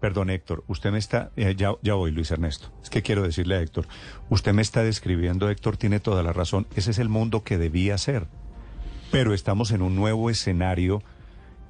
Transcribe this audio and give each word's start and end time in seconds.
Perdón, 0.00 0.30
Héctor, 0.30 0.64
usted 0.66 0.90
me 0.92 0.98
está, 0.98 1.30
eh, 1.36 1.54
ya, 1.54 1.74
ya 1.82 1.94
voy, 1.94 2.10
Luis 2.10 2.30
Ernesto. 2.30 2.72
Es 2.82 2.88
que 2.88 3.02
quiero 3.02 3.22
decirle 3.22 3.56
a 3.56 3.60
Héctor, 3.60 3.86
usted 4.30 4.54
me 4.54 4.62
está 4.62 4.82
describiendo, 4.82 5.50
Héctor 5.50 5.76
tiene 5.76 6.00
toda 6.00 6.22
la 6.22 6.32
razón, 6.32 6.66
ese 6.74 6.90
es 6.92 6.98
el 6.98 7.10
mundo 7.10 7.44
que 7.44 7.58
debía 7.58 7.98
ser. 7.98 8.26
Pero 9.10 9.34
estamos 9.34 9.72
en 9.72 9.82
un 9.82 9.96
nuevo 9.96 10.30
escenario 10.30 11.02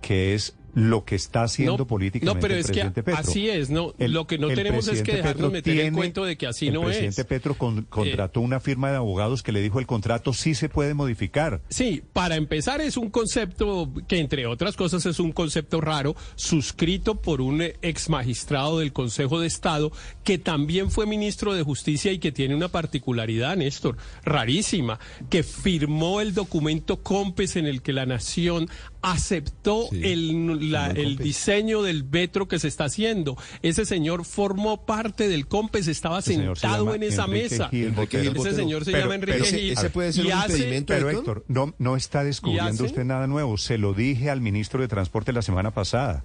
que 0.01 0.35
es 0.35 0.57
lo 0.75 1.05
que 1.05 1.15
está 1.17 1.43
haciendo 1.43 1.79
No, 1.79 1.87
políticamente 1.87 2.35
no, 2.35 2.41
pero 2.41 2.55
el 2.55 2.61
es 2.61 2.67
que 2.67 2.73
presidente 2.73 3.03
Petro. 3.03 3.21
así 3.21 3.49
es, 3.49 3.71
no, 3.71 3.95
El- 3.99 4.13
lo 4.13 4.27
que 4.27 4.39
no 4.39 4.49
el 4.51 4.55
tenemos 4.57 4.81
es 4.89 5.03
que 5.03 5.13
presidente 5.13 5.17
dejarnos 5.17 5.37
Petro 5.37 5.51
meter 5.53 5.73
el 5.73 5.79
tiene- 5.81 5.97
cuento 5.97 6.25
de 6.25 6.37
que 6.37 6.47
así 6.47 6.69
el 6.69 6.75
no 6.75 6.83
presidente 6.83 7.21
es. 7.23 7.27
Petro 7.27 7.55
con- 7.55 7.83
contrató 7.83 8.41
una 8.41 8.61
firma 8.61 8.91
de 8.91 8.97
abogados 8.97 9.43
que 9.43 9.53
le 9.53 9.61
dijo 9.61 9.79
el 9.81 9.87
contrato 9.87 10.33
sí 10.33 10.55
se 10.55 10.69
puede 10.69 10.95
modificar. 10.95 11.61
Sí, 11.71 12.03
para 12.13 12.37
empezar 12.37 12.81
es 12.81 12.97
un 12.97 13.11
concepto 13.11 13.93
que 14.09 14.19
entre 14.19 14.47
otras 14.47 14.77
cosas 14.77 15.05
es 15.07 15.19
un 15.21 15.33
concepto 15.33 15.81
raro, 15.81 16.15
suscrito 16.37 17.21
por 17.21 17.41
un 17.41 17.63
eh, 17.63 17.77
ex 17.83 18.09
magistrado 18.09 18.79
del 18.79 18.93
Consejo 18.93 19.41
de 19.41 19.47
Estado 19.47 19.93
que 20.25 20.39
también 20.39 20.91
fue 20.91 21.07
ministro 21.07 21.55
de 21.55 21.63
Justicia 21.63 22.13
y 22.13 22.19
que 22.19 22.33
tiene 22.33 22.55
una 22.55 22.69
particularidad, 22.69 23.57
Néstor, 23.57 23.97
rarísima, 24.25 24.99
que 25.29 25.43
firmó 25.43 26.21
el 26.21 26.35
documento 26.35 26.99
COMPES 27.03 27.57
en 27.57 27.67
el 27.67 27.83
que 27.83 27.93
la 27.93 28.07
nación 28.07 28.69
aceptó 29.03 29.89
Sí, 29.91 30.01
el, 30.05 30.60
la- 30.61 30.89
el 30.91 31.17
diseño 31.17 31.83
del 31.83 32.05
metro 32.05 32.49
que 32.49 32.59
se 32.59 32.69
está 32.69 32.85
haciendo. 32.85 33.37
Ese 33.63 33.85
señor 33.85 34.25
formó 34.25 34.85
parte 34.85 35.29
del 35.29 35.47
COMPES, 35.47 35.89
estaba 35.89 36.19
Ese 36.21 36.35
señor 36.35 36.57
se 36.57 36.63
sentado 36.63 36.95
en 36.95 37.03
esa 37.03 37.25
Enrique 37.25 37.43
mesa. 37.51 37.69
Gil 37.69 37.85
Enrique 37.85 38.01
Botero. 38.01 38.23
Gil 38.23 38.31
Ese 38.31 38.39
Botero. 38.39 38.57
señor 38.57 38.85
se 38.85 38.91
Pero- 38.93 39.03
llama 39.05 39.15
Enrique 39.17 39.33
pero 39.33 39.45
ese- 39.45 39.59
Gil. 39.59 39.73
ese 39.73 39.91
puede 39.91 40.13
ser 40.13 40.25
Y 40.25 40.29
un 40.29 40.33
hace- 40.35 40.53
impedimento, 40.53 40.95
Pero 40.95 41.11
Héctor? 41.11 41.45
No, 41.49 41.75
no 41.79 41.97
está 41.97 42.25
descubriendo 42.25 42.85
usted 42.85 43.05
nada 43.05 43.27
nuevo. 43.27 43.57
Se 43.59 43.79
lo 43.79 43.95
dije 43.95 44.31
al 44.31 44.41
ministro 44.41 44.81
de 44.81 44.89
Transporte 44.89 45.33
la 45.33 45.43
semana 45.43 45.71
pasada. 45.73 46.23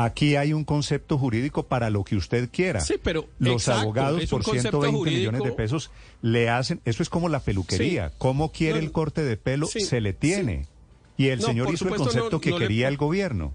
Aquí 0.00 0.36
hay 0.36 0.52
un 0.52 0.62
concepto 0.64 1.18
jurídico 1.18 1.64
para 1.66 1.90
lo 1.90 2.04
que 2.04 2.14
usted 2.14 2.48
quiera. 2.52 2.80
Sí, 2.80 2.94
pero, 3.02 3.26
los 3.40 3.54
exacto, 3.62 3.80
abogados 3.82 4.26
por 4.26 4.44
concepto 4.44 4.80
120 4.80 5.10
millones 5.10 5.32
de 5.32 5.48
jurídico. 5.50 5.56
pesos 5.56 5.90
le 6.22 6.48
hacen, 6.48 6.80
eso 6.84 7.02
es 7.02 7.08
como 7.08 7.28
la 7.28 7.40
peluquería. 7.40 8.10
Sí. 8.10 8.14
¿Cómo 8.18 8.52
quiere 8.52 8.74
No, 8.78 8.84
el 8.86 8.92
corte 8.92 9.24
de 9.24 9.36
pelo? 9.36 9.66
sí, 9.66 9.80
se 9.80 10.00
le 10.00 10.12
tiene. 10.12 10.66
Y 11.16 11.28
el 11.30 11.40
No, 11.40 11.46
señor 11.48 11.74
hizo 11.74 11.88
el 11.88 11.96
concepto 11.96 12.30
no- 12.30 12.40
que 12.40 12.50
no 12.50 12.58
le- 12.60 12.64
quería 12.66 12.86
el 12.86 12.96
gobierno. 12.96 13.54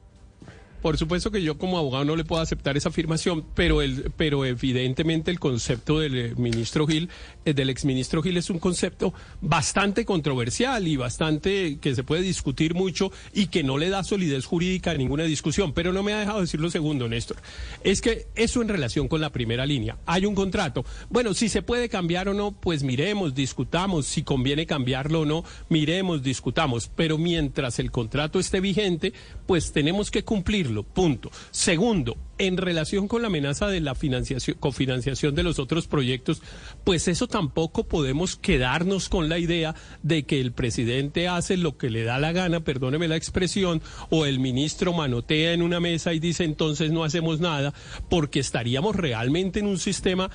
Por 0.84 0.98
supuesto 0.98 1.32
que 1.32 1.42
yo 1.42 1.58
como 1.58 1.78
abogado 1.78 2.04
no 2.04 2.18
le 2.18 2.26
puedo 2.26 2.42
aceptar 2.42 2.76
esa 2.76 2.90
afirmación, 2.90 3.46
pero 3.56 3.82
el, 3.82 4.12
pero 4.18 4.44
evidentemente 4.44 5.32
el 5.32 5.40
concepto 5.40 6.00
del 6.00 6.18
eh, 6.18 6.34
ministro 6.36 6.86
Gil, 6.86 7.08
eh, 7.46 7.54
del 7.54 7.70
exministro 7.70 8.22
Gil 8.22 8.36
es 8.36 8.50
un 8.50 8.60
concepto 8.60 9.14
bastante 9.40 10.04
controversial 10.04 10.86
y 10.86 10.98
bastante 10.98 11.78
que 11.80 11.96
se 11.96 12.04
puede 12.04 12.22
discutir 12.22 12.74
mucho 12.74 13.14
y 13.34 13.48
que 13.48 13.64
no 13.64 13.78
le 13.78 13.88
da 13.88 14.04
solidez 14.04 14.46
jurídica 14.46 14.92
a 14.92 14.96
ninguna 14.96 15.24
discusión. 15.24 15.72
Pero 15.72 15.94
no 15.94 16.04
me 16.04 16.12
ha 16.12 16.20
dejado 16.20 16.42
decir 16.42 16.60
lo 16.60 16.70
segundo, 16.70 17.08
Néstor. 17.08 17.38
Es 17.86 18.02
que 18.02 18.28
eso 18.36 18.62
en 18.62 18.68
relación 18.68 19.08
con 19.08 19.22
la 19.22 19.30
primera 19.30 19.66
línea. 19.66 19.96
Hay 20.06 20.26
un 20.26 20.36
contrato. 20.36 20.84
Bueno, 21.10 21.34
si 21.34 21.48
se 21.48 21.62
puede 21.62 21.88
cambiar 21.88 22.28
o 22.28 22.34
no, 22.34 22.52
pues 22.52 22.84
miremos, 22.84 23.34
discutamos. 23.34 24.06
Si 24.06 24.24
conviene 24.24 24.66
cambiarlo 24.66 25.22
o 25.22 25.26
no, 25.26 25.46
miremos, 25.70 26.24
discutamos. 26.24 26.92
Pero 26.94 27.18
mientras 27.18 27.80
el 27.80 27.90
contrato 27.90 28.38
esté 28.38 28.60
vigente, 28.60 29.14
pues 29.46 29.72
tenemos 29.72 30.12
que 30.12 30.26
cumplirlo. 30.26 30.73
Punto. 30.82 31.30
Segundo, 31.52 32.18
en 32.40 32.58
relación 32.58 33.08
con 33.08 33.22
la 33.22 33.28
amenaza 33.28 33.68
de 33.68 33.82
la 33.82 33.94
financiación, 33.94 34.58
cofinanciación 34.60 35.36
de 35.36 35.44
los 35.44 35.60
otros 35.60 35.86
proyectos, 35.88 36.42
pues 36.84 37.08
eso 37.08 37.28
tampoco 37.28 37.84
podemos 37.84 38.36
quedarnos 38.36 39.10
con 39.10 39.30
la 39.30 39.38
idea 39.38 39.76
de 40.02 40.24
que 40.24 40.42
el 40.42 40.52
presidente 40.52 41.28
hace 41.28 41.58
lo 41.58 41.78
que 41.78 41.92
le 41.92 42.04
da 42.04 42.18
la 42.18 42.32
gana, 42.32 42.62
perdóneme 42.62 43.08
la 43.08 43.16
expresión, 43.16 43.82
o 44.10 44.26
el 44.26 44.40
ministro 44.40 44.94
manotea 44.94 45.54
en 45.54 45.62
una 45.62 45.80
mesa 45.80 46.14
y 46.14 46.20
dice 46.20 46.44
entonces 46.44 46.92
no 46.92 47.04
hacemos 47.04 47.40
nada, 47.40 47.74
porque 48.10 48.40
estaríamos 48.40 48.96
realmente 48.96 49.60
en 49.60 49.68
un 49.68 49.78
sistema 49.78 50.32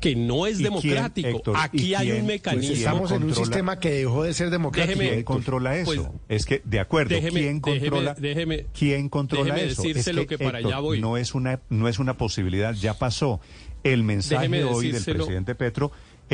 que 0.00 0.16
no 0.16 0.46
es 0.46 0.54
¿Y 0.60 0.62
quién, 0.64 0.64
democrático. 0.74 1.28
Héctor, 1.28 1.56
Aquí 1.58 1.94
hay 1.94 2.06
quién? 2.06 2.20
un 2.20 2.26
Pues 2.26 2.34
mecanismo. 2.34 2.66
¿quién 2.68 2.78
Estamos 2.78 3.12
en 3.12 3.22
un 3.24 3.34
sistema 3.34 3.78
que 3.78 3.90
dejó 3.90 4.22
de 4.24 4.34
ser 4.34 4.50
democrático. 4.50 4.98
Déjeme- 4.98 5.10
¿Quién 5.10 5.22
controla 5.24 5.76
eso? 5.76 5.84
Pues, 5.86 6.00
es 6.28 6.46
que, 6.46 6.62
de 6.64 6.80
acuerdo, 6.80 7.14
déjeme- 7.14 7.40
¿quién 7.40 7.60
controla, 7.60 8.16
déjeme- 8.16 8.66
¿quién 8.76 9.08
controla 9.08 9.54
déjeme 9.54 9.72
eso? 9.72 9.82
es 9.84 10.26
que 10.26 10.38
para 10.38 10.58
Héctor, 10.58 10.72
allá 10.72 10.78
voy. 10.80 11.00
No 11.00 11.16
es, 11.16 11.34
una, 11.34 11.60
no 11.68 11.88
es 11.88 11.98
una 11.98 12.16
posibilidad, 12.16 12.74
ya 12.74 12.94
pasó. 12.98 13.40
El 13.84 14.04
mensaje 14.04 14.48
Déjeme 14.48 14.64
hoy 14.64 14.92
del 14.92 15.04
presidente 15.04 15.54
Petro 15.56 15.90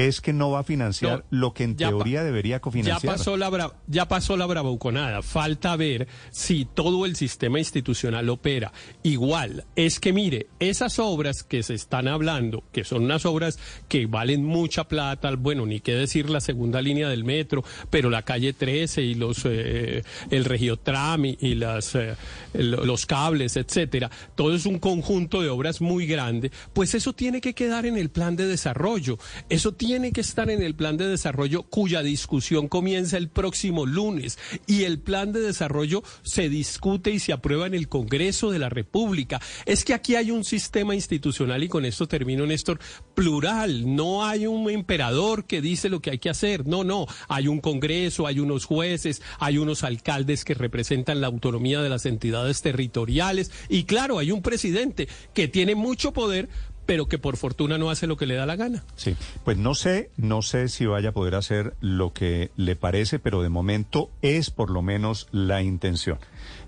es 0.06 0.20
que 0.20 0.32
no 0.32 0.50
va 0.52 0.60
a 0.60 0.62
financiar 0.64 1.24
No, 1.30 1.38
lo 1.38 1.54
que 1.54 1.64
en 1.64 1.74
teoría 1.76 2.22
debería 2.22 2.60
cofinanciar. 2.60 3.02
Ya 3.02 3.10
pasó 3.18 3.36
la 3.36 3.50
bra- 3.50 3.72
ya 3.88 4.06
pasó 4.06 4.36
la 4.36 4.46
bravuconada. 4.46 5.22
Falta 5.22 5.74
ver 5.74 6.06
si 6.30 6.64
todo 6.66 7.04
el 7.04 7.16
sistema 7.16 7.58
institucional 7.58 8.28
opera 8.28 8.72
igual. 9.02 9.64
Es 9.74 9.98
que 9.98 10.12
mire, 10.12 10.46
esas 10.60 11.00
obras 11.00 11.42
que 11.42 11.64
se 11.64 11.74
están 11.74 12.06
hablando, 12.06 12.62
que 12.72 12.84
son 12.84 13.02
unas 13.04 13.26
obras 13.26 13.58
que 13.88 14.06
valen 14.06 14.44
mucha 14.44 14.84
plata, 14.86 15.34
bueno, 15.36 15.66
ni 15.66 15.80
qué 15.80 15.94
decir 15.94 16.30
la 16.30 16.40
segunda 16.40 16.80
línea 16.80 17.08
del 17.08 17.24
metro, 17.24 17.64
pero 17.90 18.08
la 18.08 18.22
calle 18.22 18.52
13 18.52 19.02
y 19.02 19.14
los 19.14 19.42
eh, 19.46 20.04
el 20.30 20.44
Regiotram 20.44 21.24
y, 21.24 21.36
y 21.40 21.54
las 21.56 21.96
eh, 21.96 22.14
los 22.54 23.04
cables, 23.06 23.56
etcétera, 23.56 24.10
todo 24.36 24.54
es 24.54 24.64
un 24.64 24.78
conjunto 24.78 25.42
de 25.42 25.48
obras 25.48 25.80
muy 25.80 26.06
grande, 26.06 26.52
pues 26.72 26.94
eso 26.94 27.12
tiene 27.14 27.40
que 27.40 27.52
quedar 27.54 27.84
en 27.84 27.96
el 27.96 28.10
plan 28.10 28.36
de 28.36 28.46
desarrollo. 28.46 29.18
Eso 29.48 29.72
tiene 29.72 29.87
que 29.88 30.20
estar 30.20 30.50
en 30.50 30.62
el 30.62 30.74
plan 30.74 30.98
de 30.98 31.06
desarrollo 31.06 31.62
cuya 31.62 32.02
discusión 32.02 32.68
comienza 32.68 33.16
el 33.16 33.30
próximo 33.30 33.86
lunes. 33.86 34.38
Y 34.66 34.84
el 34.84 34.98
plan 34.98 35.32
de 35.32 35.40
desarrollo 35.40 36.02
se 36.22 36.50
discute 36.50 37.10
y 37.10 37.18
se 37.18 37.32
aprueba 37.32 37.66
en 37.66 37.74
el 37.74 37.88
Congreso 37.88 38.50
de 38.50 38.58
la 38.58 38.68
República. 38.68 39.40
Es 39.64 39.84
que 39.84 39.94
aquí 39.94 40.14
hay 40.14 40.30
un 40.30 40.44
sistema 40.44 40.94
institucional 40.94 41.64
y 41.64 41.68
con 41.68 41.86
esto 41.86 42.06
termino 42.06 42.46
Néstor, 42.46 42.78
plural, 43.14 43.96
no 43.96 44.26
hay 44.26 44.46
un 44.46 44.68
emperador 44.68 45.46
que 45.46 45.62
dice 45.62 45.88
lo 45.88 46.00
que 46.00 46.10
hay 46.10 46.18
que 46.18 46.28
hacer, 46.30 46.66
no, 46.66 46.84
no, 46.84 47.06
hay 47.26 47.48
un 47.48 47.60
Congreso, 47.60 48.26
hay 48.26 48.40
unos 48.40 48.66
jueces, 48.66 49.22
hay 49.38 49.56
unos 49.56 49.84
alcaldes 49.84 50.44
que 50.44 50.52
representan 50.52 51.22
la 51.22 51.28
autonomía 51.28 51.80
de 51.80 51.88
las 51.88 52.04
entidades 52.04 52.60
territoriales. 52.60 53.50
Y 53.70 53.84
claro, 53.84 54.18
hay 54.18 54.32
un 54.32 54.42
presidente 54.42 55.08
que 55.32 55.48
tiene 55.48 55.74
mucho 55.74 56.12
poder 56.12 56.50
pero 56.88 57.04
que 57.06 57.18
por 57.18 57.36
fortuna 57.36 57.76
no 57.76 57.90
hace 57.90 58.06
lo 58.06 58.16
que 58.16 58.24
le 58.24 58.34
da 58.34 58.46
la 58.46 58.56
gana. 58.56 58.82
Sí, 58.96 59.14
pues 59.44 59.58
no 59.58 59.74
sé, 59.74 60.10
no 60.16 60.40
sé 60.40 60.68
si 60.70 60.86
vaya 60.86 61.10
a 61.10 61.12
poder 61.12 61.34
hacer 61.34 61.74
lo 61.82 62.14
que 62.14 62.50
le 62.56 62.76
parece, 62.76 63.18
pero 63.18 63.42
de 63.42 63.50
momento 63.50 64.10
es 64.22 64.48
por 64.48 64.70
lo 64.70 64.80
menos 64.80 65.28
la 65.30 65.60
intención. 65.60 66.16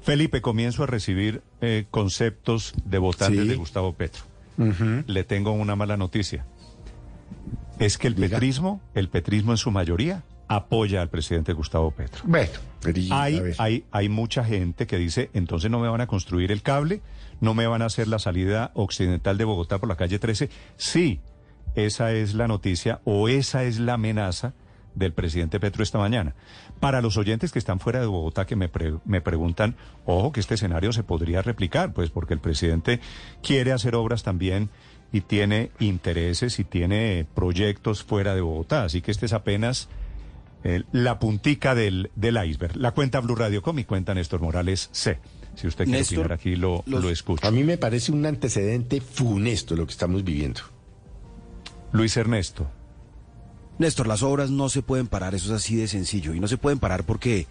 Felipe, 0.03 0.43
comienzo 0.43 0.83
a 0.83 0.87
recibir 0.87 1.41
eh, 1.63 1.87
conceptos 1.91 2.75
de 2.85 2.99
votantes 2.99 3.41
Sí. 3.45 3.49
de 3.49 3.57
Gustavo 3.57 3.95
Petro. 3.95 4.23
Le 5.07 5.25
tengo 5.25 5.53
una 5.53 5.75
mala 5.75 5.97
noticia. 5.97 6.45
Es 7.79 7.97
que 7.97 8.09
el 8.09 8.15
Diga. 8.15 8.29
petrismo, 8.29 8.83
el 8.95 9.09
petrismo 9.09 9.53
en 9.53 9.57
su 9.57 9.71
mayoría, 9.71 10.23
apoya 10.51 11.01
al 11.01 11.09
presidente 11.11 11.53
Gustavo 11.53 11.93
Petro. 11.93 12.23
Bueno, 12.25 12.51
Hay, 13.13 13.41
hay, 13.59 13.85
hay 13.93 14.09
mucha 14.09 14.45
gente 14.45 14.87
que 14.89 14.99
dice, 14.99 15.31
entonces 15.33 15.71
no 15.71 15.79
me 15.79 15.89
van 15.89 16.01
a 16.01 16.09
construir 16.09 16.51
el 16.51 16.61
cable, 16.63 17.01
no 17.41 17.55
me 17.55 17.69
van 17.69 17.83
a 17.83 17.87
hacer 17.87 18.09
la 18.09 18.19
salida 18.19 18.73
occidental 18.75 19.39
de 19.39 19.45
Bogotá 19.45 19.79
por 19.79 19.89
la 19.89 19.95
calle 19.97 20.19
13. 20.19 20.51
Sí, 20.77 21.21
esa 21.77 22.11
es 22.13 22.35
la 22.35 22.49
noticia 22.49 23.01
o 23.05 23.29
esa 23.29 23.63
es 23.63 23.79
la 23.79 23.95
amenaza 23.95 24.53
del 24.97 25.13
presidente 25.13 25.61
Petro 25.61 25.85
esta 25.85 25.99
mañana. 25.99 26.35
Para 26.81 27.01
los 27.01 27.17
oyentes 27.17 27.53
que 27.53 27.61
están 27.61 27.79
fuera 27.79 28.01
de 28.01 28.07
Bogotá 28.07 28.45
que 28.45 28.57
me, 28.57 28.69
pre- 28.69 28.95
me 29.05 29.21
preguntan, 29.21 29.77
ojo 30.05 30.33
que 30.33 30.41
este 30.41 30.55
escenario 30.57 30.93
se 30.93 31.05
podría 31.05 31.43
replicar, 31.43 31.93
pues 31.93 32.11
porque 32.11 32.35
el 32.35 32.41
presidente 32.41 32.99
quiere 33.41 33.71
hacer 33.71 33.95
obras 33.95 34.25
también 34.25 34.69
y 35.13 35.21
tiene 35.21 35.71
intereses 35.79 36.59
y 36.59 36.65
tiene 36.65 37.25
proyectos 37.37 38.03
fuera 38.03 38.35
de 38.35 38.41
Bogotá. 38.41 38.83
Así 38.83 39.01
que 39.01 39.13
este 39.13 39.27
es 39.27 39.33
apenas 39.33 39.89
eh, 40.65 40.83
la 40.93 41.19
puntica 41.19 41.75
del, 41.75 42.11
del 42.17 42.39
iceberg. 42.45 42.77
La 42.77 42.93
cuenta 42.93 43.21
Blue 43.21 43.35
Radio 43.37 43.63
Com 43.63 43.79
y 43.79 43.85
cuenta 43.85 44.15
Néstor 44.15 44.41
Morales 44.41 44.89
C. 44.93 45.19
Si 45.57 45.67
usted 45.67 45.85
quiere 45.85 45.99
Néstor, 46.01 46.19
opinar 46.21 46.33
aquí, 46.33 46.57
lo, 46.57 46.83
los- 46.87 47.03
lo 47.03 47.11
escucho. 47.11 47.47
A 47.47 47.51
mí 47.51 47.65
me 47.65 47.77
parece 47.77 48.13
un 48.13 48.25
antecedente 48.25 49.01
funesto 49.01 49.75
lo 49.77 49.87
que 49.87 49.93
estamos 49.93 50.23
viviendo. 50.25 50.61
Luis 51.93 52.17
Ernesto. 52.17 52.71
Néstor, 53.79 54.07
las 54.07 54.23
obras 54.23 54.51
no 54.51 54.69
se 54.69 54.83
pueden 54.83 55.07
parar, 55.07 55.35
eso 55.35 55.47
es 55.47 55.63
así 55.63 55.75
de 55.75 55.89
sencillo. 55.89 56.35
Y 56.35 56.41
no 56.41 56.49
se 56.49 56.59
pueden 56.59 56.79
parar 56.79 57.05
porque 57.05 57.47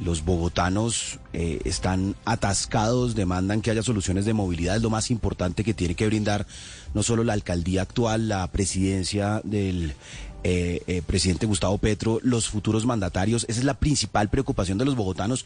los 0.00 0.24
bogotanos 0.24 1.18
eh, 1.32 1.60
están 1.64 2.16
atascados, 2.24 3.14
demandan 3.14 3.60
que 3.62 3.70
haya 3.70 3.82
soluciones 3.82 4.24
de 4.24 4.32
movilidad, 4.32 4.76
es 4.76 4.82
lo 4.82 4.90
más 4.90 5.10
importante 5.10 5.62
que 5.62 5.74
tiene 5.74 5.94
que 5.94 6.06
brindar 6.06 6.46
no 6.94 7.02
solo 7.02 7.22
la 7.22 7.34
alcaldía 7.34 7.82
actual, 7.82 8.28
la 8.28 8.50
presidencia 8.50 9.40
del 9.44 9.92
eh, 10.42 10.82
eh, 10.86 11.02
presidente 11.06 11.46
Gustavo 11.46 11.76
Petro, 11.78 12.18
los 12.22 12.48
futuros 12.48 12.86
mandatarios. 12.86 13.44
Esa 13.48 13.60
es 13.60 13.64
la 13.64 13.78
principal 13.78 14.30
preocupación 14.30 14.78
de 14.78 14.84
los 14.84 14.96
bogotanos. 14.96 15.44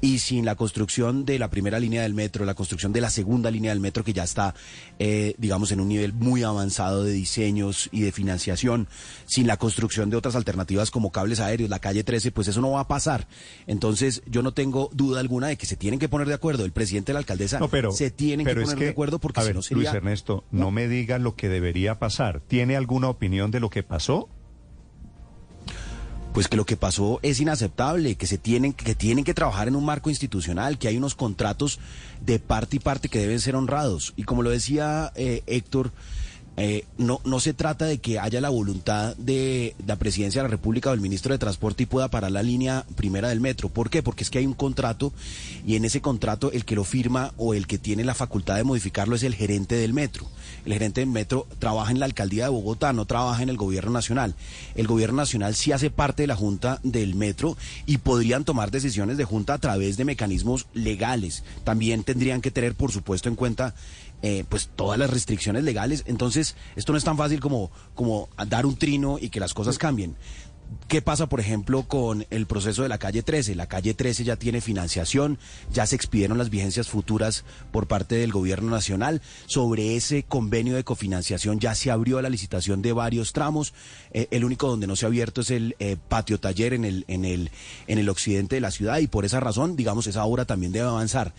Y 0.00 0.18
sin 0.20 0.44
la 0.44 0.54
construcción 0.54 1.24
de 1.24 1.38
la 1.38 1.50
primera 1.50 1.78
línea 1.78 2.02
del 2.02 2.14
metro, 2.14 2.44
la 2.44 2.54
construcción 2.54 2.92
de 2.92 3.00
la 3.00 3.10
segunda 3.10 3.50
línea 3.50 3.72
del 3.72 3.80
metro, 3.80 4.04
que 4.04 4.12
ya 4.12 4.24
está, 4.24 4.54
eh, 4.98 5.34
digamos, 5.38 5.72
en 5.72 5.80
un 5.80 5.88
nivel 5.88 6.12
muy 6.12 6.42
avanzado 6.42 7.02
de 7.02 7.12
diseños 7.12 7.88
y 7.92 8.02
de 8.02 8.12
financiación, 8.12 8.88
sin 9.26 9.46
la 9.46 9.56
construcción 9.56 10.10
de 10.10 10.16
otras 10.16 10.36
alternativas 10.36 10.90
como 10.90 11.10
cables 11.10 11.40
aéreos, 11.40 11.70
la 11.70 11.78
calle 11.78 12.04
13, 12.04 12.30
pues 12.30 12.48
eso 12.48 12.60
no 12.60 12.72
va 12.72 12.80
a 12.80 12.88
pasar. 12.88 13.26
Entonces, 13.66 14.22
yo 14.26 14.42
no 14.42 14.52
tengo 14.52 14.90
duda 14.92 15.20
alguna 15.20 15.48
de 15.48 15.56
que 15.56 15.66
se 15.66 15.76
tienen 15.76 15.98
que 15.98 16.08
poner 16.08 16.28
de 16.28 16.34
acuerdo. 16.34 16.64
El 16.64 16.72
presidente 16.72 17.12
la 17.12 17.18
alcaldesa 17.18 17.60
se 17.92 18.10
tienen 18.10 18.46
que 18.46 18.54
poner 18.54 18.78
de 18.78 18.88
acuerdo 18.90 19.18
porque 19.18 19.42
si 19.42 19.52
no 19.52 19.62
sería... 19.62 19.90
Luis 19.90 19.94
Ernesto, 19.94 20.44
no 20.50 20.70
me 20.70 20.88
diga 20.88 21.18
lo 21.18 21.34
que 21.34 21.48
debería 21.48 21.98
pasar. 21.98 22.40
¿Tiene 22.46 22.76
alguna 22.76 23.08
opinión 23.08 23.50
de 23.50 23.60
lo 23.60 23.70
que 23.70 23.82
pasó? 23.82 24.28
Pues 26.36 26.48
que 26.48 26.58
lo 26.58 26.66
que 26.66 26.76
pasó 26.76 27.18
es 27.22 27.40
inaceptable, 27.40 28.16
que 28.16 28.26
se 28.26 28.36
tienen 28.36 28.74
que 28.74 28.94
tienen 28.94 29.24
que 29.24 29.32
trabajar 29.32 29.68
en 29.68 29.74
un 29.74 29.86
marco 29.86 30.10
institucional, 30.10 30.76
que 30.76 30.86
hay 30.86 30.98
unos 30.98 31.14
contratos 31.14 31.78
de 32.20 32.38
parte 32.38 32.76
y 32.76 32.78
parte 32.78 33.08
que 33.08 33.18
deben 33.18 33.40
ser 33.40 33.56
honrados. 33.56 34.12
Y 34.16 34.24
como 34.24 34.42
lo 34.42 34.50
decía 34.50 35.12
eh, 35.14 35.42
Héctor 35.46 35.92
eh, 36.56 36.84
no, 36.96 37.20
no 37.24 37.38
se 37.38 37.52
trata 37.52 37.84
de 37.84 37.98
que 37.98 38.18
haya 38.18 38.40
la 38.40 38.48
voluntad 38.48 39.14
de 39.16 39.74
la 39.86 39.96
presidencia 39.96 40.40
de 40.40 40.48
la 40.48 40.52
República 40.52 40.90
o 40.90 40.94
el 40.94 41.00
ministro 41.00 41.34
de 41.34 41.38
Transporte 41.38 41.82
y 41.82 41.86
pueda 41.86 42.08
parar 42.08 42.32
la 42.32 42.42
línea 42.42 42.86
primera 42.96 43.28
del 43.28 43.40
metro. 43.40 43.68
¿Por 43.68 43.90
qué? 43.90 44.02
Porque 44.02 44.24
es 44.24 44.30
que 44.30 44.38
hay 44.38 44.46
un 44.46 44.54
contrato 44.54 45.12
y 45.66 45.76
en 45.76 45.84
ese 45.84 46.00
contrato 46.00 46.50
el 46.52 46.64
que 46.64 46.74
lo 46.74 46.84
firma 46.84 47.34
o 47.36 47.52
el 47.52 47.66
que 47.66 47.78
tiene 47.78 48.04
la 48.04 48.14
facultad 48.14 48.56
de 48.56 48.64
modificarlo 48.64 49.16
es 49.16 49.22
el 49.22 49.34
gerente 49.34 49.74
del 49.74 49.92
metro. 49.92 50.26
El 50.64 50.72
gerente 50.72 51.00
del 51.00 51.10
metro 51.10 51.46
trabaja 51.58 51.90
en 51.90 52.00
la 52.00 52.06
alcaldía 52.06 52.44
de 52.44 52.50
Bogotá, 52.50 52.92
no 52.92 53.04
trabaja 53.04 53.42
en 53.42 53.50
el 53.50 53.56
gobierno 53.56 53.92
nacional. 53.92 54.34
El 54.74 54.86
gobierno 54.86 55.18
nacional 55.18 55.54
sí 55.54 55.72
hace 55.72 55.90
parte 55.90 56.22
de 56.22 56.28
la 56.28 56.36
junta 56.36 56.80
del 56.82 57.14
metro 57.14 57.56
y 57.84 57.98
podrían 57.98 58.44
tomar 58.44 58.70
decisiones 58.70 59.18
de 59.18 59.24
junta 59.24 59.54
a 59.54 59.58
través 59.58 59.96
de 59.96 60.04
mecanismos 60.04 60.66
legales. 60.72 61.44
También 61.64 62.02
tendrían 62.02 62.40
que 62.40 62.50
tener, 62.50 62.74
por 62.74 62.92
supuesto, 62.92 63.28
en 63.28 63.36
cuenta 63.36 63.74
eh, 64.22 64.44
pues 64.48 64.70
todas 64.74 64.98
las 64.98 65.10
restricciones 65.10 65.62
legales. 65.62 66.02
Entonces, 66.06 66.45
esto 66.76 66.92
no 66.92 66.98
es 66.98 67.04
tan 67.04 67.16
fácil 67.16 67.40
como, 67.40 67.70
como 67.94 68.28
dar 68.46 68.66
un 68.66 68.76
trino 68.76 69.18
y 69.20 69.30
que 69.30 69.40
las 69.40 69.54
cosas 69.54 69.78
cambien. 69.78 70.16
¿Qué 70.88 71.02
pasa, 71.02 71.28
por 71.28 71.40
ejemplo, 71.40 71.82
con 71.82 72.26
el 72.30 72.46
proceso 72.46 72.84
de 72.84 72.88
la 72.88 72.98
calle 72.98 73.24
13? 73.24 73.56
La 73.56 73.66
calle 73.66 73.92
13 73.92 74.22
ya 74.22 74.36
tiene 74.36 74.60
financiación, 74.60 75.38
ya 75.72 75.84
se 75.84 75.96
expidieron 75.96 76.38
las 76.38 76.48
vigencias 76.48 76.88
futuras 76.88 77.44
por 77.72 77.88
parte 77.88 78.14
del 78.14 78.30
gobierno 78.30 78.70
nacional. 78.70 79.20
Sobre 79.46 79.96
ese 79.96 80.22
convenio 80.22 80.76
de 80.76 80.84
cofinanciación 80.84 81.58
ya 81.58 81.74
se 81.74 81.90
abrió 81.90 82.22
la 82.22 82.30
licitación 82.30 82.82
de 82.82 82.92
varios 82.92 83.32
tramos. 83.32 83.74
Eh, 84.12 84.28
el 84.30 84.44
único 84.44 84.68
donde 84.68 84.86
no 84.86 84.94
se 84.94 85.06
ha 85.06 85.08
abierto 85.08 85.40
es 85.40 85.50
el 85.50 85.74
eh, 85.80 85.96
patio 86.08 86.38
taller 86.38 86.72
en 86.72 86.84
el, 86.84 87.04
en, 87.08 87.24
el, 87.24 87.50
en 87.88 87.98
el 87.98 88.08
occidente 88.08 88.54
de 88.54 88.60
la 88.60 88.70
ciudad 88.70 88.98
y 88.98 89.08
por 89.08 89.24
esa 89.24 89.40
razón, 89.40 89.74
digamos, 89.74 90.06
esa 90.06 90.24
obra 90.24 90.44
también 90.44 90.70
debe 90.70 90.88
avanzar. 90.88 91.34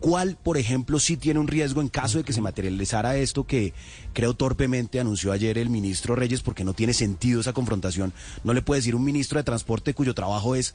¿Cuál, 0.00 0.36
por 0.42 0.56
ejemplo, 0.56 0.98
sí 0.98 1.16
tiene 1.16 1.40
un 1.40 1.46
riesgo 1.46 1.80
en 1.82 1.88
caso 1.88 2.18
de 2.18 2.24
que 2.24 2.32
se 2.32 2.40
materializara 2.40 3.16
esto 3.16 3.44
que 3.44 3.74
creo 4.14 4.34
torpemente 4.34 4.98
anunció 4.98 5.30
ayer 5.30 5.58
el 5.58 5.68
ministro 5.68 6.16
Reyes, 6.16 6.42
porque 6.42 6.64
no 6.64 6.72
tiene 6.72 6.94
sentido 6.94 7.40
esa 7.40 7.52
confrontación? 7.52 8.12
No 8.42 8.54
le 8.54 8.62
puede 8.62 8.80
decir 8.80 8.94
un 8.94 9.04
ministro 9.04 9.38
de 9.38 9.44
Transporte 9.44 9.92
cuyo 9.92 10.14
trabajo 10.14 10.54
es 10.54 10.74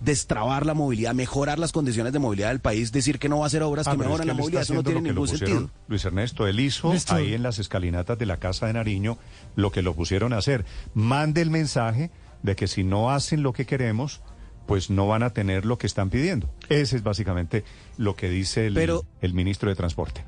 destrabar 0.00 0.66
la 0.66 0.74
movilidad, 0.74 1.14
mejorar 1.14 1.58
las 1.58 1.72
condiciones 1.72 2.12
de 2.12 2.18
movilidad 2.18 2.48
del 2.48 2.60
país, 2.60 2.90
decir 2.90 3.18
que 3.18 3.28
no 3.28 3.38
va 3.38 3.44
a 3.44 3.46
hacer 3.48 3.62
obras 3.62 3.86
ah, 3.86 3.92
que 3.92 3.98
mejoran 3.98 4.26
la 4.26 4.34
movilidad, 4.34 4.62
eso 4.62 4.74
no 4.74 4.82
tiene 4.82 5.02
ningún 5.02 5.28
sentido. 5.28 5.70
Luis 5.88 6.04
Ernesto, 6.04 6.46
él 6.46 6.60
hizo 6.60 6.92
ahí 7.08 7.34
en 7.34 7.42
las 7.42 7.58
escalinatas 7.58 8.18
de 8.18 8.26
la 8.26 8.38
Casa 8.38 8.66
de 8.66 8.72
Nariño 8.72 9.18
lo 9.56 9.70
que 9.72 9.82
lo 9.82 9.94
pusieron 9.94 10.32
a 10.32 10.38
hacer. 10.38 10.64
Mande 10.94 11.42
el 11.42 11.50
mensaje 11.50 12.10
de 12.42 12.56
que 12.56 12.66
si 12.66 12.84
no 12.84 13.10
hacen 13.10 13.42
lo 13.42 13.52
que 13.52 13.66
queremos, 13.66 14.22
pues 14.70 14.88
no 14.88 15.08
van 15.08 15.24
a 15.24 15.30
tener 15.30 15.66
lo 15.66 15.78
que 15.78 15.88
están 15.88 16.10
pidiendo. 16.10 16.48
Ese 16.68 16.94
es 16.94 17.02
básicamente 17.02 17.64
lo 17.98 18.14
que 18.14 18.28
dice 18.28 18.68
el, 18.68 19.02
el 19.20 19.34
ministro 19.34 19.68
de 19.68 19.74
Transporte 19.74 20.24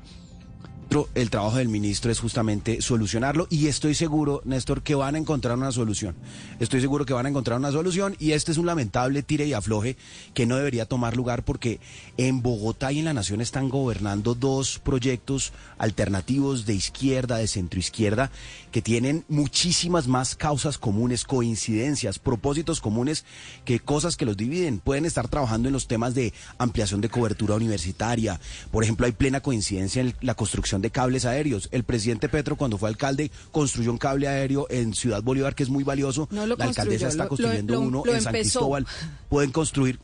el 1.15 1.29
trabajo 1.31 1.57
del 1.57 1.69
ministro 1.69 2.11
es 2.11 2.19
justamente 2.19 2.81
solucionarlo 2.81 3.47
y 3.49 3.67
estoy 3.67 3.95
seguro, 3.95 4.41
Néstor, 4.45 4.83
que 4.83 4.93
van 4.93 5.15
a 5.15 5.17
encontrar 5.17 5.57
una 5.57 5.71
solución. 5.71 6.15
Estoy 6.59 6.81
seguro 6.81 7.05
que 7.05 7.13
van 7.13 7.25
a 7.25 7.29
encontrar 7.29 7.57
una 7.57 7.71
solución 7.71 8.15
y 8.19 8.33
este 8.33 8.51
es 8.51 8.59
un 8.59 8.67
lamentable 8.67 9.23
tire 9.23 9.47
y 9.47 9.53
afloje 9.53 9.97
que 10.35 10.45
no 10.45 10.55
debería 10.55 10.85
tomar 10.85 11.15
lugar 11.17 11.43
porque 11.43 11.79
en 12.17 12.43
Bogotá 12.43 12.91
y 12.91 12.99
en 12.99 13.05
la 13.05 13.13
Nación 13.13 13.41
están 13.41 13.69
gobernando 13.69 14.35
dos 14.35 14.79
proyectos 14.79 15.51
alternativos 15.79 16.67
de 16.67 16.75
izquierda, 16.75 17.37
de 17.37 17.47
centroizquierda, 17.47 18.29
que 18.71 18.83
tienen 18.83 19.25
muchísimas 19.29 20.07
más 20.07 20.35
causas 20.35 20.77
comunes, 20.77 21.23
coincidencias, 21.23 22.19
propósitos 22.19 22.81
comunes 22.81 23.25
que 23.65 23.79
cosas 23.79 24.15
que 24.15 24.25
los 24.25 24.37
dividen. 24.37 24.79
Pueden 24.79 25.05
estar 25.05 25.27
trabajando 25.27 25.69
en 25.69 25.73
los 25.73 25.87
temas 25.87 26.13
de 26.13 26.33
ampliación 26.59 27.01
de 27.01 27.09
cobertura 27.09 27.55
universitaria. 27.55 28.39
Por 28.71 28.83
ejemplo, 28.83 29.07
hay 29.07 29.13
plena 29.13 29.39
coincidencia 29.39 30.01
en 30.01 30.13
la 30.21 30.35
construcción 30.35 30.82
de 30.83 30.91
cables 30.91 31.25
aéreos. 31.25 31.69
El 31.71 31.83
presidente 31.83 32.29
Petro, 32.29 32.57
cuando 32.57 32.77
fue 32.77 32.89
alcalde, 32.89 33.31
construyó 33.51 33.91
un 33.91 33.97
cable 33.97 34.27
aéreo 34.27 34.67
en 34.69 34.93
Ciudad 34.93 35.23
Bolívar 35.23 35.55
que 35.55 35.63
es 35.63 35.69
muy 35.69 35.83
valioso. 35.83 36.27
la 36.29 36.43
alcaldesa 36.43 37.07
está 37.07 37.27
construyendo 37.27 37.79
uno 37.79 38.03
en 38.05 38.21
San 38.21 38.33
Cristóbal. 38.33 38.85
Pueden 39.29 39.51
construir 39.51 39.99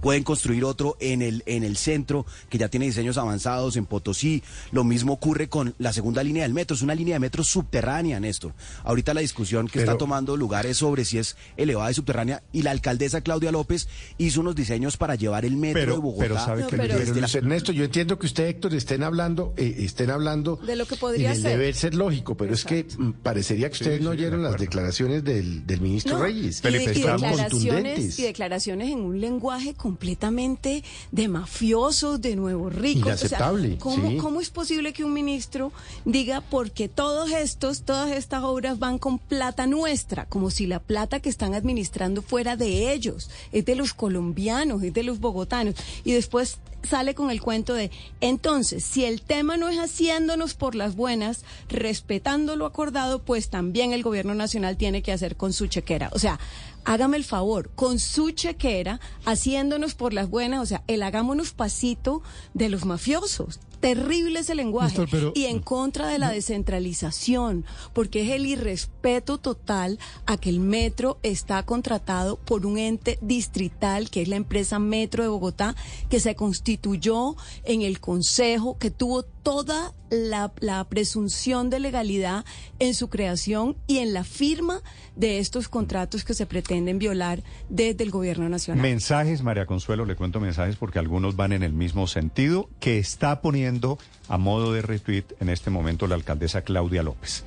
Pueden 0.00 0.22
construir 0.22 0.64
otro 0.64 0.96
en 1.00 1.22
el, 1.22 1.42
en 1.46 1.64
el 1.64 1.76
centro, 1.76 2.26
que 2.48 2.58
ya 2.58 2.68
tiene 2.68 2.86
diseños 2.86 3.18
avanzados, 3.18 3.76
en 3.76 3.86
Potosí. 3.86 4.42
Lo 4.72 4.84
mismo 4.84 5.14
ocurre 5.14 5.48
con 5.48 5.74
la 5.78 5.92
segunda 5.92 6.22
línea 6.22 6.42
del 6.44 6.54
metro. 6.54 6.74
Es 6.74 6.82
una 6.82 6.94
línea 6.94 7.16
de 7.16 7.20
metro 7.20 7.42
subterránea, 7.42 8.20
Néstor. 8.20 8.54
Ahorita 8.84 9.14
la 9.14 9.20
discusión 9.20 9.68
que 9.68 9.80
está 9.80 9.96
tomando 9.96 10.36
lugar 10.36 10.66
es 10.66 10.78
sobre 10.78 11.04
si 11.04 11.18
es 11.18 11.36
elevada 11.56 11.90
y 11.90 11.94
subterránea. 11.94 12.42
Y 12.52 12.62
la 12.62 12.70
alcaldesa 12.70 13.20
Claudia 13.20 13.52
López 13.52 13.88
hizo 14.18 14.40
unos 14.40 14.54
diseños 14.54 14.96
para 14.96 15.14
llevar 15.14 15.44
el 15.44 15.56
metro 15.56 15.94
de 15.94 15.98
Bogotá. 15.98 16.22
Pero 16.22 16.38
sabe 16.38 16.66
que 16.66 16.76
Ernesto, 17.38 17.72
yo 17.72 17.84
entiendo 17.84 18.18
que 18.18 18.26
usted, 18.26 18.46
Héctor, 18.46 18.74
estén 18.74 19.02
hablando, 19.02 19.54
eh, 19.56 19.76
estén 19.78 20.10
hablando 20.10 20.56
de 20.56 20.76
lo 20.76 20.86
que 20.86 20.96
podría 20.96 21.34
ser. 21.34 21.58
Debe 21.58 21.72
ser 21.72 21.94
lógico, 21.94 22.36
pero 22.36 22.54
es 22.54 22.64
que 22.64 22.86
mm, 22.96 23.12
parecería 23.22 23.68
que 23.68 23.74
ustedes 23.74 24.00
no 24.00 24.10
oyeron 24.10 24.42
las 24.42 24.58
declaraciones 24.58 25.24
del, 25.24 25.64
ministro 25.80 26.18
Reyes. 26.18 26.62
Y, 26.64 26.70
declaraciones, 26.70 28.18
y 28.18 28.22
declaraciones 28.22 28.90
en 28.90 29.00
un 29.00 29.20
lenguaje 29.20 29.74
completamente 29.76 30.82
de 31.12 31.28
mafiosos, 31.28 32.20
de 32.20 32.36
nuevos 32.36 32.74
ricos. 32.74 33.06
Inaceptable. 33.06 33.78
¿cómo, 33.78 34.40
es 34.40 34.50
posible 34.50 34.92
que 34.92 35.04
un 35.04 35.12
ministro 35.12 35.72
diga 36.04 36.40
porque 36.40 36.88
todos 36.88 37.30
estos, 37.30 37.82
todas 37.82 38.10
estas 38.10 38.42
obras 38.42 38.78
van 38.78 38.98
con 38.98 39.18
plata 39.18 39.66
nuestra, 39.66 40.26
como 40.26 40.50
si 40.50 40.66
la 40.66 40.80
plata 40.80 41.20
que 41.20 41.28
están 41.28 41.54
administrando 41.54 42.22
fuera 42.22 42.56
de 42.56 42.92
ellos, 42.92 43.30
es 43.52 43.64
de 43.64 43.76
los 43.76 43.94
colombianos, 43.94 44.82
es 44.82 44.92
de 44.92 45.02
los 45.02 45.20
bogotanos, 45.20 45.74
y 46.04 46.12
después 46.12 46.58
sale 46.86 47.14
con 47.14 47.30
el 47.30 47.40
cuento 47.40 47.74
de, 47.74 47.90
entonces, 48.20 48.84
si 48.84 49.04
el 49.04 49.20
tema 49.20 49.56
no 49.56 49.68
es 49.68 49.78
haciéndonos 49.78 50.54
por 50.54 50.74
las 50.74 50.94
buenas, 50.96 51.44
respetando 51.68 52.56
lo 52.56 52.66
acordado, 52.66 53.20
pues 53.20 53.50
también 53.50 53.92
el 53.92 54.02
gobierno 54.02 54.34
nacional 54.34 54.76
tiene 54.76 55.02
que 55.02 55.12
hacer 55.12 55.36
con 55.36 55.52
su 55.52 55.66
chequera. 55.66 56.10
O 56.12 56.18
sea, 56.18 56.38
hágame 56.86 57.18
el 57.18 57.24
favor, 57.24 57.70
con 57.74 57.98
su 57.98 58.30
chequera, 58.30 59.00
haciéndonos 59.26 59.94
por 59.94 60.14
las 60.14 60.30
buenas, 60.30 60.62
o 60.62 60.66
sea, 60.66 60.82
el 60.86 61.02
hagámonos 61.02 61.52
pasito 61.52 62.22
de 62.54 62.68
los 62.70 62.84
mafiosos. 62.84 63.60
Terrible 63.80 64.40
ese 64.40 64.54
lenguaje. 64.54 65.04
y 65.34 65.44
en 65.44 65.58
contra 65.60 66.06
de 66.08 66.18
la 66.18 66.30
descentralización, 66.30 67.66
porque 67.92 68.22
es 68.22 68.30
el 68.30 68.46
irrespeto 68.46 69.38
total 69.38 69.98
a 70.24 70.38
que 70.38 70.48
el 70.48 70.60
metro 70.60 71.18
está 71.22 71.62
contratado 71.64 72.36
por 72.36 72.64
un 72.64 72.78
ente 72.78 73.18
distrital, 73.20 74.08
que 74.08 74.22
es 74.22 74.28
la 74.28 74.36
empresa 74.36 74.78
Metro 74.78 75.22
de 75.22 75.28
Bogotá, 75.28 75.76
que 76.08 76.20
se 76.20 76.34
constituyó 76.34 77.36
en 77.64 77.82
el 77.82 78.00
Consejo, 78.00 78.78
que 78.78 78.90
tuvo 78.90 79.24
toda 79.46 79.92
la, 80.10 80.84
presunción 80.88 81.70
de 81.70 81.78
legalidad 81.78 82.44
en 82.80 82.94
su 82.94 83.08
creación 83.08 83.76
y 83.86 83.98
en 83.98 84.12
la 84.12 84.24
firma 84.24 84.82
de 85.14 85.38
estos 85.38 85.68
contratos 85.68 86.24
que 86.24 86.34
se 86.34 86.46
pretenden 86.46 86.98
violar 86.98 87.44
desde 87.68 88.02
el 88.02 88.10
gobierno 88.10 88.48
nacional. 88.48 88.82
Mensajes, 88.82 89.44
María 89.44 89.64
Consuelo, 89.64 90.04
le 90.04 90.16
cuento 90.16 90.40
mensajes 90.40 90.74
porque 90.74 90.98
algunos 90.98 91.36
van 91.36 91.52
en 91.52 91.62
el 91.62 91.72
mismo 91.72 92.08
sentido 92.08 92.68
que 92.80 92.98
está 92.98 93.40
poniendo 93.40 94.00
a 94.28 94.36
modo 94.36 94.72
de 94.72 94.82
retweet 94.82 95.26
en 95.38 95.48
este 95.48 95.70
momento 95.70 96.08
la 96.08 96.16
alcaldesa 96.16 96.62
Claudia 96.62 97.04
López. 97.04 97.44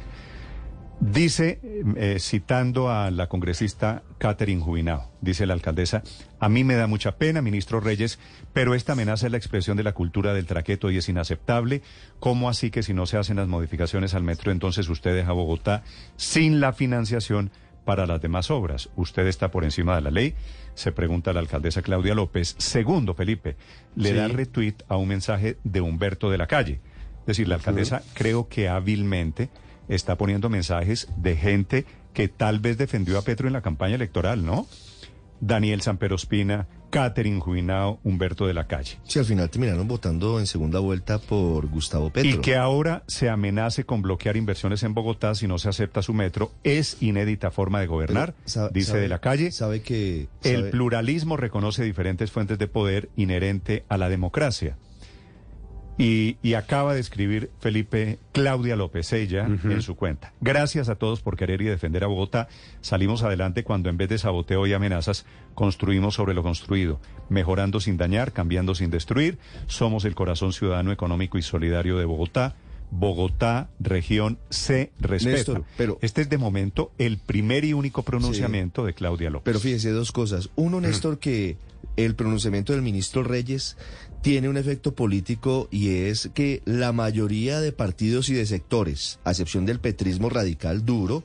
Dice, 1.02 1.62
eh, 1.96 2.18
citando 2.20 2.92
a 2.92 3.10
la 3.10 3.28
congresista 3.28 4.04
Catherine 4.18 4.62
Jubinao, 4.62 5.10
dice 5.22 5.46
la 5.46 5.54
alcaldesa, 5.54 6.04
a 6.42 6.50
mí 6.50 6.66
me 6.66 6.76
da 6.76 6.88
mucha 6.88 7.16
pena, 7.16 7.42
ministro 7.42 7.80
Reyes, 7.80 8.20
pero 8.52 8.76
esta 8.76 8.94
amenaza 8.94 9.26
es 9.26 9.32
la 9.32 9.38
expresión 9.38 9.78
de 9.78 9.84
la 9.84 9.94
cultura 9.94 10.34
del 10.34 10.46
traqueto 10.46 10.92
y 10.92 10.98
es 10.98 11.08
inaceptable. 11.08 11.84
¿Cómo 12.20 12.50
así 12.50 12.70
que 12.70 12.84
si 12.84 12.94
no 12.94 13.06
se 13.06 13.18
hacen 13.18 13.38
las 13.38 13.48
modificaciones 13.48 14.14
al 14.14 14.24
metro, 14.24 14.52
entonces 14.52 14.90
usted 14.90 15.16
deja 15.16 15.32
Bogotá 15.32 15.84
sin 16.18 16.60
la 16.60 16.74
financiación 16.74 17.50
para 17.86 18.06
las 18.06 18.22
demás 18.22 18.52
obras? 18.52 18.90
¿Usted 18.98 19.26
está 19.28 19.52
por 19.52 19.64
encima 19.64 19.96
de 19.96 20.02
la 20.02 20.12
ley? 20.12 20.36
Se 20.74 20.92
pregunta 20.92 21.32
la 21.32 21.40
alcaldesa 21.40 21.82
Claudia 21.82 22.14
López. 22.14 22.56
Segundo, 22.58 23.14
Felipe, 23.14 23.56
le 23.96 24.12
da 24.14 24.28
retweet 24.28 24.76
a 24.90 24.98
un 24.98 25.08
mensaje 25.08 25.58
de 25.64 25.80
Humberto 25.80 26.30
de 26.30 26.38
la 26.38 26.48
Calle. 26.48 26.82
Es 27.22 27.26
decir, 27.26 27.48
la 27.48 27.56
alcaldesa 27.56 28.04
creo 28.16 28.50
que 28.50 28.68
hábilmente 28.68 29.50
está 29.90 30.16
poniendo 30.18 30.50
mensajes 30.50 31.10
de 31.18 31.36
gente 31.36 31.86
que 32.14 32.28
tal 32.30 32.60
vez 32.60 32.78
defendió 32.78 33.18
a 33.18 33.24
Petro 33.24 33.48
en 33.48 33.54
la 33.54 33.62
campaña 33.62 33.96
electoral, 33.96 34.46
¿no? 34.46 34.66
Daniel 35.42 35.82
Samperospina, 35.82 36.68
Catherine 36.90 37.40
Juinao, 37.40 38.00
Humberto 38.04 38.46
de 38.46 38.54
la 38.54 38.68
Calle. 38.68 38.98
Sí, 39.04 39.20
al 39.20 39.26
final 39.26 39.50
terminaron 39.50 39.88
votando 39.88 40.38
en 40.40 40.48
segunda 40.48 40.80
vuelta 40.80 41.18
por 41.20 41.68
Gustavo 41.68 42.10
Petro. 42.10 42.30
Y 42.30 42.38
que 42.42 42.58
ahora 42.58 43.04
se 43.08 43.30
amenace 43.30 43.86
con 43.86 44.02
bloquear 44.02 44.36
inversiones 44.36 44.84
en 44.84 44.94
Bogotá 44.94 45.36
si 45.36 45.48
no 45.48 45.58
se 45.58 45.70
acepta 45.70 46.02
su 46.02 46.14
metro 46.14 46.52
es 46.66 46.98
inédita 47.02 47.52
forma 47.52 47.80
de 47.80 47.88
gobernar, 47.88 48.34
Pero, 48.34 48.50
sabe- 48.50 48.70
dice 48.74 48.88
sabe- 48.92 49.02
de 49.02 49.08
la 49.08 49.20
Calle. 49.20 49.52
Sabe 49.52 49.82
que... 49.82 50.28
El 50.44 50.72
pluralismo 50.72 51.38
reconoce 51.38 51.84
diferentes 51.84 52.32
fuentes 52.32 52.58
de 52.58 52.68
poder 52.68 53.10
inherente 53.16 53.86
a 53.88 53.98
la 53.98 54.10
democracia. 54.10 54.76
Y, 56.02 56.38
y 56.42 56.54
acaba 56.54 56.94
de 56.94 57.02
escribir 57.02 57.52
Felipe 57.60 58.20
Claudia 58.32 58.78
López 58.78 59.12
ella 59.12 59.46
en 59.48 59.82
su 59.82 59.96
cuenta. 59.98 60.32
Gracias 60.40 60.88
a 60.88 60.96
todos 60.96 61.22
por 61.22 61.36
querer 61.36 61.62
y 61.62 61.66
defender 61.66 62.06
a 62.06 62.08
Bogotá. 62.08 62.48
Salimos 62.80 63.22
adelante 63.22 63.66
cuando 63.66 63.90
en 63.90 63.98
vez 63.98 64.08
de 64.08 64.18
saboteo 64.18 64.66
y 64.66 64.72
amenazas 64.72 65.26
construimos 65.56 66.16
sobre 66.16 66.34
lo 66.34 66.42
construido, 66.42 67.02
mejorando 67.28 67.82
sin 67.82 67.98
dañar, 67.98 68.32
cambiando 68.32 68.76
sin 68.76 68.90
destruir. 68.92 69.40
Somos 69.68 70.06
el 70.06 70.16
corazón 70.16 70.54
ciudadano, 70.54 70.94
económico 70.94 71.38
y 71.38 71.42
solidario 71.42 71.98
de 71.98 72.06
Bogotá. 72.06 72.56
Bogotá, 72.92 73.70
región, 73.80 74.40
se 74.50 74.92
respeta. 75.00 75.36
Néstor, 75.38 75.64
pero- 75.78 76.00
este 76.02 76.22
es 76.22 76.30
de 76.30 76.38
momento 76.38 76.92
el 76.98 77.18
primer 77.18 77.66
y 77.66 77.74
único 77.74 78.04
pronunciamiento 78.04 78.86
de 78.86 78.94
Claudia 78.94 79.30
López. 79.30 79.44
Pero 79.46 79.60
fíjese 79.60 79.92
dos 79.92 80.12
cosas. 80.12 80.50
Uno, 80.56 80.82
Néstor, 80.82 81.20
que 81.20 81.58
el 81.98 82.16
pronunciamiento 82.16 82.74
del 82.74 82.82
ministro 82.82 83.24
Reyes 83.24 83.78
tiene 84.22 84.50
un 84.50 84.58
efecto 84.58 84.94
político 84.94 85.68
y 85.72 85.90
es 85.90 86.30
que 86.34 86.62
la 86.66 86.92
mayoría 86.92 87.62
de 87.62 87.72
partidos 87.72 88.30
y 88.30 88.34
de 88.34 88.46
sectores, 88.46 89.20
a 89.24 89.32
excepción 89.32 89.66
del 89.66 89.80
petrismo 89.80 90.30
radical 90.30 90.86
duro, 90.86 91.24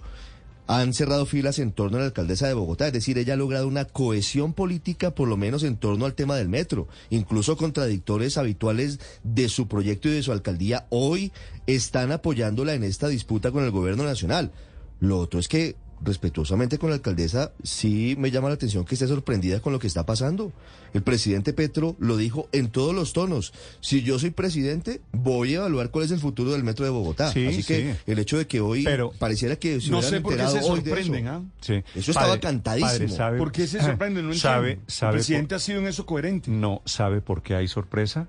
han 0.67 0.95
cerrado 0.95 1.27
filas 1.27 1.59
en 1.59 1.73
torno 1.73 1.99
a 1.99 2.01
la 2.01 2.07
alcaldesa 2.07 2.49
de 2.49 2.55
Bogotá. 2.55 2.87
Es 2.87 2.93
decir, 2.93 3.19
ella 3.19 3.35
ha 3.35 3.37
logrado 3.37 3.69
una 3.69 3.85
cohesión 3.85 4.55
política, 4.55 5.15
por 5.15 5.29
lo 5.29 5.37
menos 5.37 5.63
en 5.63 5.77
torno 5.77 6.07
al 6.07 6.15
tema 6.15 6.37
del 6.37 6.49
metro. 6.49 6.89
Incluso 7.11 7.57
contradictores 7.57 8.39
habituales 8.39 8.99
de 9.23 9.49
su 9.49 9.69
proyecto 9.69 10.09
y 10.09 10.13
de 10.13 10.23
su 10.23 10.33
alcaldía 10.33 10.87
hoy 10.89 11.33
están 11.67 12.13
apoyándola 12.13 12.75
en 12.75 12.85
esta 12.85 13.09
disputa 13.09 13.51
con 13.51 13.65
el 13.65 13.73
gobierno 13.73 14.05
nacional. 14.05 14.53
Lo 15.01 15.19
otro 15.19 15.39
es 15.39 15.49
que, 15.49 15.77
respetuosamente 16.05 16.79
con 16.79 16.91
la 16.91 16.97
alcaldesa, 16.97 17.53
sí 17.63 18.15
me 18.19 18.31
llama 18.31 18.49
la 18.49 18.55
atención 18.55 18.85
que 18.85 18.95
esté 18.95 19.07
sorprendida 19.07 19.61
con 19.61 19.73
lo 19.73 19.79
que 19.79 19.87
está 19.87 20.05
pasando. 20.07 20.53
El 20.93 21.03
presidente 21.03 21.53
Petro 21.53 21.97
lo 21.99 22.17
dijo 22.17 22.49
en 22.53 22.69
todos 22.69 22.95
los 22.95 23.13
tonos. 23.13 23.53
Si 23.81 24.03
yo 24.03 24.19
soy 24.19 24.31
presidente, 24.31 25.01
voy 25.13 25.55
a 25.55 25.59
evaluar 25.59 25.91
cuál 25.91 26.05
es 26.05 26.11
el 26.13 26.21
futuro 26.21 26.53
del 26.53 26.63
metro 26.63 26.85
de 26.85 26.91
Bogotá. 26.93 27.33
Sí, 27.33 27.47
Así 27.47 27.65
que 27.65 27.95
sí. 27.95 27.99
el 28.07 28.19
hecho 28.19 28.39
de 28.39 28.47
que 28.47 28.61
hoy 28.61 28.85
Pero- 28.85 29.11
pareciera 29.19 29.57
que 29.57 29.81
se 29.81 29.91
No 29.91 29.99
hubieran 29.99 30.11
sé 30.19 30.21
por 30.21 30.35
qué 30.37 30.43
enterado 30.43 30.65
se 30.67 30.71
hoy 30.73 30.81
de 30.81 30.91
sorprenden, 30.91 31.27
eso. 31.27 31.35
¿ah? 31.35 31.43
Sí. 31.61 31.83
Eso 31.97 32.11
estaba 32.13 32.39
cantadísimo. 32.39 33.09
¿sabe, 33.09 33.39
¿Por 33.39 33.51
qué 33.51 33.67
se 33.67 33.81
sorprenden? 33.83 34.29
No 34.29 34.35
sabe, 34.35 34.69
entiendo. 34.73 34.85
sabe 34.93 35.11
El 35.13 35.17
presidente 35.17 35.49
por- 35.49 35.57
ha 35.57 35.61
sido 35.61 35.79
en 35.81 35.87
eso 35.89 36.07
coherente. 36.07 36.51
No, 36.51 36.83
¿sabe 36.85 37.21
por 37.21 37.43
qué 37.43 37.55
hay 37.57 37.67
sorpresa? 37.67 38.29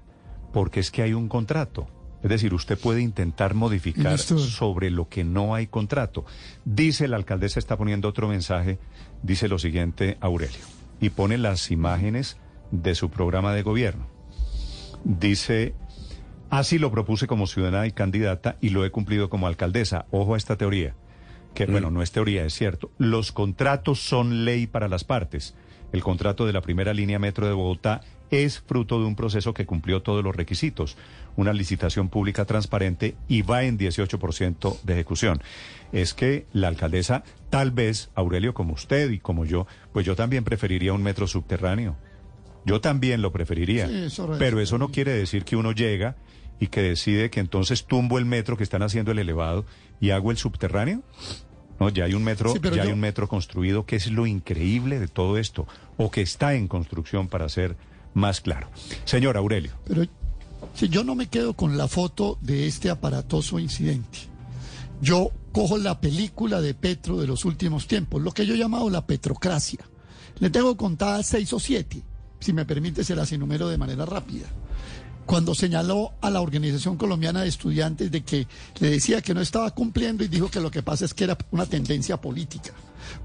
Porque 0.53 0.79
es 0.79 0.89
que 0.89 1.01
hay 1.01 1.13
un 1.13 1.27
contrato. 1.27 1.87
Es 2.25 2.29
decir, 2.29 2.55
usted 2.55 2.75
puede 2.75 3.03
intentar 3.03 3.53
modificar 3.53 4.17
sobre 4.17 4.89
lo 4.89 5.07
que 5.07 5.23
no 5.23 5.53
hay 5.53 5.67
contrato. 5.67 6.25
Dice 6.65 7.07
la 7.07 7.17
alcaldesa, 7.17 7.59
está 7.59 7.77
poniendo 7.77 8.09
otro 8.09 8.27
mensaje, 8.27 8.79
dice 9.21 9.47
lo 9.47 9.59
siguiente, 9.59 10.17
Aurelio, 10.21 10.65
y 10.99 11.11
pone 11.11 11.37
las 11.37 11.69
imágenes 11.69 12.37
de 12.71 12.95
su 12.95 13.11
programa 13.11 13.53
de 13.53 13.61
gobierno. 13.61 14.07
Dice, 15.03 15.75
así 16.49 16.79
lo 16.79 16.89
propuse 16.89 17.27
como 17.27 17.45
ciudadana 17.45 17.85
y 17.85 17.91
candidata 17.91 18.57
y 18.59 18.69
lo 18.69 18.83
he 18.85 18.89
cumplido 18.89 19.29
como 19.29 19.45
alcaldesa. 19.45 20.07
Ojo 20.09 20.33
a 20.33 20.37
esta 20.37 20.57
teoría, 20.57 20.95
que 21.53 21.67
bueno, 21.67 21.91
no 21.91 22.01
es 22.01 22.11
teoría, 22.11 22.43
es 22.43 22.55
cierto. 22.55 22.89
Los 22.97 23.31
contratos 23.33 23.99
son 23.99 24.45
ley 24.45 24.65
para 24.65 24.87
las 24.87 25.03
partes. 25.03 25.53
El 25.91 26.01
contrato 26.01 26.47
de 26.47 26.53
la 26.53 26.61
primera 26.61 26.95
línea 26.95 27.19
metro 27.19 27.45
de 27.45 27.53
Bogotá 27.53 28.01
es 28.31 28.59
fruto 28.59 28.99
de 28.99 29.05
un 29.05 29.15
proceso 29.15 29.53
que 29.53 29.65
cumplió 29.65 30.01
todos 30.01 30.23
los 30.23 30.35
requisitos, 30.35 30.97
una 31.35 31.53
licitación 31.53 32.09
pública 32.09 32.45
transparente 32.45 33.15
y 33.27 33.41
va 33.41 33.63
en 33.63 33.77
18% 33.77 34.81
de 34.81 34.93
ejecución. 34.93 35.41
Es 35.91 36.13
que 36.13 36.45
la 36.53 36.67
alcaldesa, 36.67 37.23
tal 37.49 37.71
vez, 37.71 38.09
Aurelio, 38.15 38.53
como 38.53 38.73
usted 38.73 39.11
y 39.11 39.19
como 39.19 39.45
yo, 39.45 39.67
pues 39.93 40.05
yo 40.05 40.15
también 40.15 40.43
preferiría 40.43 40.93
un 40.93 41.03
metro 41.03 41.27
subterráneo. 41.27 41.95
Yo 42.65 42.81
también 42.81 43.21
lo 43.21 43.31
preferiría. 43.31 43.87
Sí, 43.87 43.95
eso 44.05 44.33
es. 44.33 44.39
pero 44.39 44.59
eso 44.59 44.77
no 44.77 44.89
quiere 44.89 45.11
decir 45.13 45.45
que 45.45 45.55
uno 45.55 45.71
llega 45.71 46.15
y 46.59 46.67
que 46.67 46.81
decide 46.81 47.29
que 47.29 47.39
entonces 47.39 47.85
tumbo 47.85 48.17
el 48.17 48.25
metro 48.25 48.57
que 48.57 48.63
están 48.63 48.81
haciendo 48.81 49.11
el 49.11 49.19
elevado 49.19 49.65
y 49.99 50.11
hago 50.11 50.31
el 50.31 50.37
subterráneo. 50.37 51.03
No, 51.79 51.89
ya 51.89 52.05
hay 52.05 52.13
un 52.13 52.23
metro, 52.23 52.53
Sí, 52.53 52.59
ya 52.73 52.83
hay 52.83 52.91
un 52.91 53.01
metro 53.01 53.27
construido, 53.27 53.85
que 53.85 53.97
es 53.97 54.09
lo 54.09 54.25
increíble 54.25 54.97
de 54.99 55.09
todo 55.09 55.37
esto, 55.37 55.67
o 55.97 56.09
que 56.09 56.21
está 56.21 56.55
en 56.55 56.67
construcción 56.69 57.27
para 57.27 57.49
ser 57.49 57.75
más 58.15 58.41
claro. 58.41 58.69
Señor 59.03 59.37
Aurelio. 59.37 59.73
Pero 59.85 60.05
si 60.73 60.89
yo 60.89 61.03
no 61.03 61.13
me 61.13 61.27
quedo 61.27 61.53
con 61.53 61.77
la 61.77 61.87
foto 61.87 62.39
de 62.41 62.65
este 62.65 62.89
aparatoso 62.89 63.59
incidente, 63.59 64.19
yo 65.01 65.31
cojo 65.51 65.77
la 65.77 66.01
película 66.01 66.61
de 66.61 66.73
Petro 66.73 67.19
de 67.19 67.27
los 67.27 67.45
últimos 67.45 67.87
tiempos, 67.87 68.21
lo 68.21 68.31
que 68.31 68.45
yo 68.45 68.55
he 68.55 68.57
llamado 68.57 68.89
la 68.89 69.05
petrocracia. 69.05 69.85
Le 70.39 70.49
tengo 70.49 70.75
contadas 70.75 71.27
seis 71.27 71.53
o 71.53 71.59
siete, 71.59 72.01
si 72.39 72.51
me 72.51 72.65
permite 72.65 73.03
se 73.03 73.15
las 73.15 73.31
enumero 73.31 73.69
de 73.69 73.77
manera 73.77 74.05
rápida. 74.05 74.47
Cuando 75.25 75.55
señaló 75.55 76.11
a 76.21 76.29
la 76.29 76.41
Organización 76.41 76.97
Colombiana 76.97 77.41
de 77.41 77.47
Estudiantes 77.47 78.11
de 78.11 78.23
que 78.23 78.47
le 78.79 78.91
decía 78.91 79.21
que 79.21 79.33
no 79.33 79.41
estaba 79.41 79.71
cumpliendo 79.71 80.23
y 80.23 80.27
dijo 80.27 80.49
que 80.49 80.59
lo 80.59 80.69
que 80.69 80.83
pasa 80.83 81.03
es 81.05 81.13
que 81.15 81.23
era 81.23 81.37
una 81.51 81.65
tendencia 81.65 82.21
política. 82.21 82.71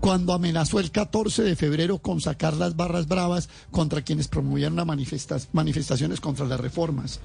Cuando 0.00 0.33
amenazó 0.33 0.78
el 0.80 0.90
14 0.90 1.42
de 1.42 1.57
febrero 1.57 1.99
con 1.99 2.21
sacar 2.21 2.54
las 2.54 2.75
barras 2.76 3.07
bravas 3.07 3.49
contra 3.71 4.02
quienes 4.02 4.28
promovían 4.28 4.73
una 4.75 4.85
manifesta- 4.85 5.40
manifestaciones 5.52 6.21
contra 6.21 6.47
las 6.47 6.61
reformas. 6.61 7.21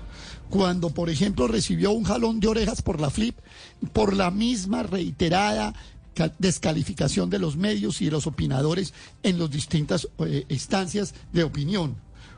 Cuando, 0.49 0.89
por 0.89 1.09
ejemplo, 1.09 1.47
recibió 1.47 1.91
un 1.91 2.03
jalón 2.03 2.39
de 2.39 2.47
orejas 2.47 2.81
por 2.81 2.99
la 2.99 3.09
FLIP 3.09 3.37
por 3.93 4.13
la 4.15 4.29
misma 4.31 4.83
reiterada 4.83 5.73
ca- 6.13 6.33
descalificación 6.39 7.29
de 7.29 7.39
los 7.39 7.55
medios 7.57 8.01
y 8.01 8.05
de 8.05 8.11
los 8.11 8.27
opinadores 8.27 8.93
en 9.23 9.39
las 9.39 9.49
distintas 9.51 10.07
eh, 10.19 10.45
instancias 10.49 11.13
de 11.33 11.43
opinión. 11.43 11.95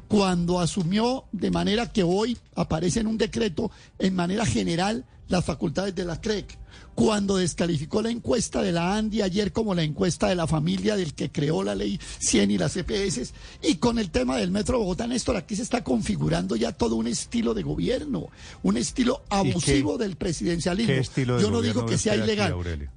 Cuando 0.08 0.60
asumió 0.60 1.26
de 1.32 1.52
manera 1.52 1.92
que 1.92 2.04
hoy 2.04 2.38
aparece 2.56 3.00
en 3.00 3.08
un 3.08 3.18
decreto 3.18 3.72
en 4.00 4.16
manera 4.16 4.46
general 4.46 5.06
las 5.28 5.46
facultades 5.46 5.96
de 5.96 6.06
la 6.06 6.20
CREC. 6.22 6.58
Cuando 6.96 7.38
descalificó 7.38 8.02
la 8.02 8.10
encuesta 8.10 8.62
de 8.62 8.72
la 8.72 8.96
ANDI 8.96 9.22
ayer 9.22 9.52
como 9.52 9.76
la 9.76 9.84
encuesta 9.84 10.30
de 10.30 10.36
la 10.36 10.48
familia 10.48 10.96
del 10.96 11.14
que 11.14 11.32
creó 11.32 11.64
la 11.64 11.76
ley 11.76 12.00
100 12.20 12.52
y 12.52 12.58
las 12.58 12.76
EPS. 12.76 13.34
Y 13.62 13.76
con 13.76 14.00
el 14.00 14.10
tema 14.10 14.38
del 14.38 14.50
Metro 14.50 14.80
Bogotá, 14.80 15.06
Néstor, 15.06 15.36
aquí 15.36 15.56
se 15.56 15.62
está 15.62 15.84
configurando 15.84 16.56
ya 16.56 16.72
todo 16.72 16.96
un 16.96 17.08
estilo 17.08 17.54
de 17.54 17.64
gobierno, 17.64 18.30
un 18.64 18.78
estilo 18.78 19.24
abusivo 19.30 19.98
del 19.98 20.16
presidencialismo. 20.16 20.94
¿Qué 20.94 21.00
estilo 21.00 21.38
de 21.38 21.44
Yo 21.44 21.52
no 21.52 21.62
digo 21.62 21.86
que 21.86 21.98
sea 21.98 22.14
aquí, 22.14 22.24
ilegal. 22.24 22.90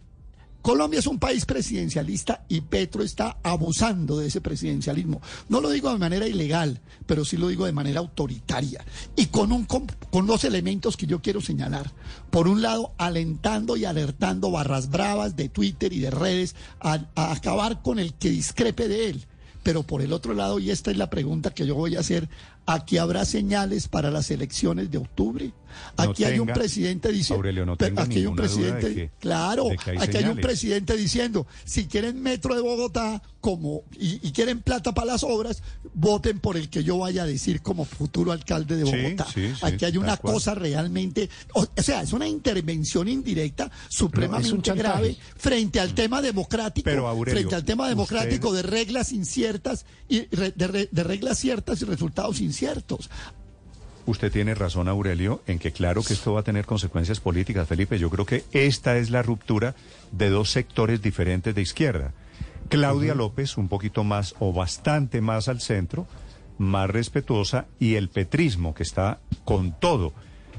Colombia 0.62 1.00
es 1.00 1.06
un 1.06 1.18
país 1.18 1.46
presidencialista 1.46 2.44
y 2.48 2.60
Petro 2.60 3.02
está 3.02 3.38
abusando 3.42 4.18
de 4.18 4.26
ese 4.26 4.40
presidencialismo. 4.40 5.22
No 5.48 5.60
lo 5.60 5.70
digo 5.70 5.90
de 5.90 5.98
manera 5.98 6.26
ilegal, 6.26 6.80
pero 7.06 7.24
sí 7.24 7.36
lo 7.36 7.48
digo 7.48 7.64
de 7.64 7.72
manera 7.72 8.00
autoritaria 8.00 8.84
y 9.16 9.26
con, 9.26 9.52
un, 9.52 9.64
con, 9.64 9.86
con 10.10 10.26
dos 10.26 10.44
elementos 10.44 10.96
que 10.96 11.06
yo 11.06 11.22
quiero 11.22 11.40
señalar. 11.40 11.92
Por 12.30 12.46
un 12.46 12.62
lado, 12.62 12.92
alentando 12.98 13.76
y 13.76 13.84
alertando 13.84 14.50
barras 14.50 14.90
bravas 14.90 15.36
de 15.36 15.48
Twitter 15.48 15.92
y 15.92 16.00
de 16.00 16.10
redes 16.10 16.54
a, 16.80 17.06
a 17.14 17.32
acabar 17.32 17.82
con 17.82 17.98
el 17.98 18.14
que 18.14 18.30
discrepe 18.30 18.88
de 18.88 19.10
él. 19.10 19.26
Pero 19.62 19.82
por 19.82 20.00
el 20.00 20.12
otro 20.12 20.32
lado, 20.34 20.58
y 20.58 20.70
esta 20.70 20.90
es 20.90 20.96
la 20.96 21.10
pregunta 21.10 21.50
que 21.50 21.66
yo 21.66 21.74
voy 21.74 21.96
a 21.96 22.00
hacer, 22.00 22.28
¿aquí 22.66 22.98
habrá 22.98 23.24
señales 23.24 23.88
para 23.88 24.10
las 24.10 24.30
elecciones 24.30 24.90
de 24.90 24.98
octubre? 24.98 25.52
No 25.96 26.10
Aquí 26.10 26.24
hay 26.24 26.40
un 26.40 26.48
presidente 26.48 27.12
diciendo... 27.12 27.36
Aurelio, 27.36 27.64
no 27.64 27.76
pero 27.76 27.90
tenga 27.90 28.02
aquí 28.02 28.18
hay 28.18 28.26
un 28.26 28.34
de 28.34 28.42
presidente... 28.42 28.94
que- 28.94 29.10
claro, 29.20 29.66
de 29.68 29.78
hay 29.86 29.98
aquí 29.98 30.16
hay 30.16 30.24
un 30.24 30.36
presidente 30.38 30.96
diciendo, 30.96 31.46
si 31.64 31.86
quieren 31.86 32.20
metro 32.20 32.56
de 32.56 32.60
Bogotá 32.60 33.22
como 33.40 33.84
y, 33.98 34.18
y 34.26 34.32
quieren 34.32 34.60
plata 34.62 34.92
para 34.92 35.12
las 35.12 35.22
obras, 35.22 35.62
voten 35.94 36.40
por 36.40 36.56
el 36.56 36.68
que 36.70 36.82
yo 36.82 36.98
vaya 36.98 37.22
a 37.22 37.26
decir 37.26 37.62
como 37.62 37.84
futuro 37.84 38.32
alcalde 38.32 38.76
de 38.76 38.82
Bogotá. 38.84 39.26
sí, 39.32 39.52
sí, 39.54 39.60
aquí 39.62 39.84
hay 39.84 39.96
una 39.96 40.16
cual. 40.16 40.34
cosa 40.34 40.56
realmente, 40.56 41.30
o, 41.54 41.62
o 41.62 41.82
sea, 41.82 42.02
es 42.02 42.12
una 42.12 42.26
intervención 42.26 43.06
indirecta 43.08 43.70
supremamente 43.88 44.72
grave 44.74 45.16
frente 45.36 45.78
al 45.78 45.94
tema 45.94 46.20
democrático, 46.20 46.84
Pero, 46.84 47.06
Aurelio, 47.06 47.38
frente 47.38 47.54
al 47.54 47.64
tema 47.64 47.84
usted- 47.84 47.90
democrático 47.92 48.52
de 48.52 48.62
reglas 48.62 49.12
inciertas 49.12 49.86
y 50.08 50.26
re- 50.34 50.52
de, 50.56 50.66
re- 50.66 50.88
de 50.90 51.04
reglas 51.04 51.38
ciertas 51.38 51.80
y 51.80 51.84
resultados 51.84 52.40
inciertos. 52.40 52.59
Usted 54.06 54.32
tiene 54.32 54.54
razón, 54.54 54.88
Aurelio, 54.88 55.42
en 55.46 55.58
que 55.58 55.72
claro 55.72 56.02
que 56.02 56.14
esto 56.14 56.32
va 56.32 56.40
a 56.40 56.42
tener 56.42 56.64
consecuencias 56.64 57.20
políticas, 57.20 57.68
Felipe. 57.68 57.98
Yo 57.98 58.10
creo 58.10 58.26
que 58.26 58.44
esta 58.52 58.96
es 58.96 59.10
la 59.10 59.22
ruptura 59.22 59.74
de 60.10 60.30
dos 60.30 60.50
sectores 60.50 61.02
diferentes 61.02 61.54
de 61.54 61.62
izquierda. 61.62 62.12
Claudia 62.68 63.14
López, 63.14 63.56
un 63.56 63.68
poquito 63.68 64.04
más 64.04 64.34
o 64.38 64.52
bastante 64.52 65.20
más 65.20 65.48
al 65.48 65.60
centro, 65.60 66.06
más 66.58 66.88
respetuosa, 66.88 67.66
y 67.78 67.94
el 67.94 68.08
petrismo, 68.08 68.74
que 68.74 68.82
está 68.82 69.20
con 69.44 69.78
todo. 69.78 70.12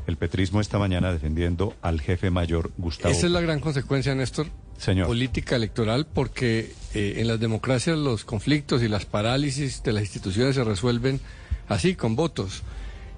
El 0.08 0.18
petrismo 0.18 0.62
esta 0.62 0.80
mañana 0.80 1.12
defendiendo 1.12 1.76
al 1.82 2.02
jefe 2.02 2.30
mayor 2.32 2.72
Gustavo. 2.78 3.14
Esa 3.14 3.26
es 3.26 3.32
la 3.32 3.42
gran 3.42 3.60
consecuencia, 3.60 4.16
Néstor. 4.16 4.48
Señor. 4.78 5.06
política 5.06 5.56
electoral 5.56 6.08
porque 6.12 6.74
eh, 6.96 7.16
en 7.18 7.28
las 7.28 7.40
democracias 7.40 8.00
los 8.00 8.26
conflictos 8.26 8.82
y 8.82 8.88
las 8.88 9.06
parálisis 9.06 9.84
de 9.84 9.94
las 9.94 10.02
instituciones 10.02 10.56
se 10.56 10.64
resuelven 10.64 11.22
así, 11.72 11.96
con 11.96 12.16
votos. 12.16 12.64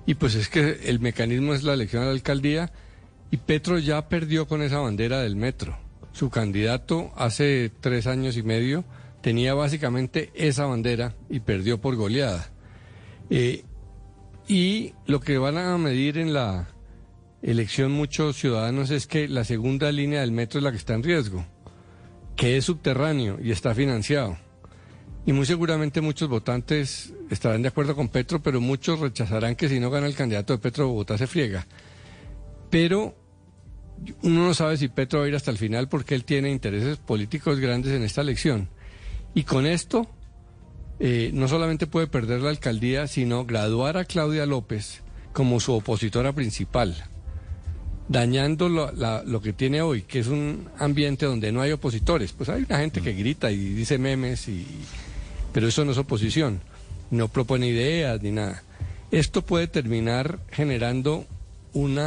Y 0.06 0.16
pues 0.16 0.36
es 0.36 0.48
que 0.48 0.82
el 0.86 1.00
mecanismo 1.00 1.54
es 1.54 1.64
la 1.64 1.74
elección 1.74 2.04
a 2.04 2.08
la 2.08 2.12
alcaldía 2.12 2.72
y 3.32 3.38
Petro 3.38 3.80
ya 3.80 4.10
perdió 4.10 4.48
con 4.48 4.62
esa 4.62 4.80
bandera 4.80 5.22
del 5.22 5.36
metro. 5.36 5.78
Su 6.12 6.30
candidato 6.30 7.12
hace 7.16 7.72
tres 7.80 8.06
años 8.06 8.38
y 8.38 8.44
medio 8.44 8.86
tenía 9.22 9.56
básicamente 9.56 10.30
esa 10.36 10.66
bandera 10.66 11.16
y 11.30 11.40
perdió 11.40 11.82
por 11.82 11.96
goleada. 11.96 12.52
Eh, 13.30 13.64
y 14.48 14.94
lo 15.08 15.20
que 15.22 15.38
van 15.38 15.58
a 15.58 15.78
medir 15.78 16.18
en 16.18 16.34
la 16.34 16.68
elección 17.42 17.92
muchos 17.92 18.38
ciudadanos 18.38 18.92
es 18.92 19.08
que 19.08 19.28
la 19.28 19.46
segunda 19.46 19.92
línea 19.92 20.22
del 20.22 20.32
metro 20.32 20.60
es 20.60 20.64
la 20.64 20.72
que 20.72 20.78
está 20.78 20.94
en 20.94 21.04
riesgo, 21.04 21.46
que 22.36 22.58
es 22.58 22.66
subterráneo 22.66 23.40
y 23.42 23.52
está 23.52 23.74
financiado. 23.74 24.38
Y 25.26 25.32
muy 25.32 25.46
seguramente 25.46 26.02
muchos 26.02 26.28
votantes 26.28 27.14
estarán 27.30 27.62
de 27.62 27.70
acuerdo 27.70 27.96
con 27.96 28.10
Petro, 28.10 28.42
pero 28.42 28.60
muchos 28.60 29.00
rechazarán 29.00 29.56
que 29.56 29.70
si 29.70 29.80
no 29.80 29.90
gana 29.90 30.08
el 30.08 30.16
candidato 30.16 30.54
de 30.54 30.60
Petro, 30.60 30.88
Bogotá 30.90 31.18
se 31.18 31.28
friega. 31.28 31.66
Pero 32.70 33.16
uno 34.24 34.46
no 34.48 34.54
sabe 34.54 34.76
si 34.76 34.90
Petro 34.90 35.20
va 35.20 35.26
a 35.26 35.28
ir 35.30 35.36
hasta 35.36 35.52
el 35.52 35.58
final 35.58 35.88
porque 35.88 36.14
él 36.16 36.26
tiene 36.26 36.52
intereses 36.52 36.98
políticos 36.98 37.60
grandes 37.60 37.94
en 37.94 38.04
esta 38.04 38.20
elección. 38.22 38.68
Y 39.34 39.44
con 39.44 39.66
esto, 39.66 40.08
eh, 41.00 41.32
no 41.34 41.48
solamente 41.48 41.88
puede 41.88 42.08
perder 42.08 42.42
la 42.42 42.50
alcaldía, 42.50 43.08
sino 43.08 43.46
graduar 43.46 43.96
a 43.98 44.04
Claudia 44.06 44.46
López 44.46 45.04
como 45.32 45.60
su 45.62 45.72
opositora 45.74 46.34
principal, 46.34 46.96
dañando 48.10 48.68
lo, 48.68 48.92
la- 48.92 49.24
lo 49.24 49.42
que 49.42 49.54
tiene 49.54 49.82
hoy, 49.82 50.02
que 50.02 50.20
es 50.20 50.28
un 50.28 50.68
ambiente 50.78 51.26
donde 51.26 51.52
no 51.54 51.62
hay 51.62 51.72
opositores. 51.72 52.34
Pues 52.34 52.50
hay 52.50 52.64
una 52.70 52.80
gente 52.80 53.02
que 53.02 53.14
grita 53.14 53.52
y 53.52 53.58
dice 53.58 53.98
memes, 53.98 54.48
y, 54.50 54.68
pero 55.54 55.68
eso 55.68 55.86
no 55.86 55.92
es 55.92 55.98
oposición, 55.98 56.60
no 57.12 57.28
propone 57.30 57.68
ideas 57.68 58.22
ni 58.22 58.32
nada. 58.32 58.64
Esto 59.12 59.44
puede 59.44 59.68
terminar 59.68 60.40
generando 60.52 61.26
un 61.74 61.98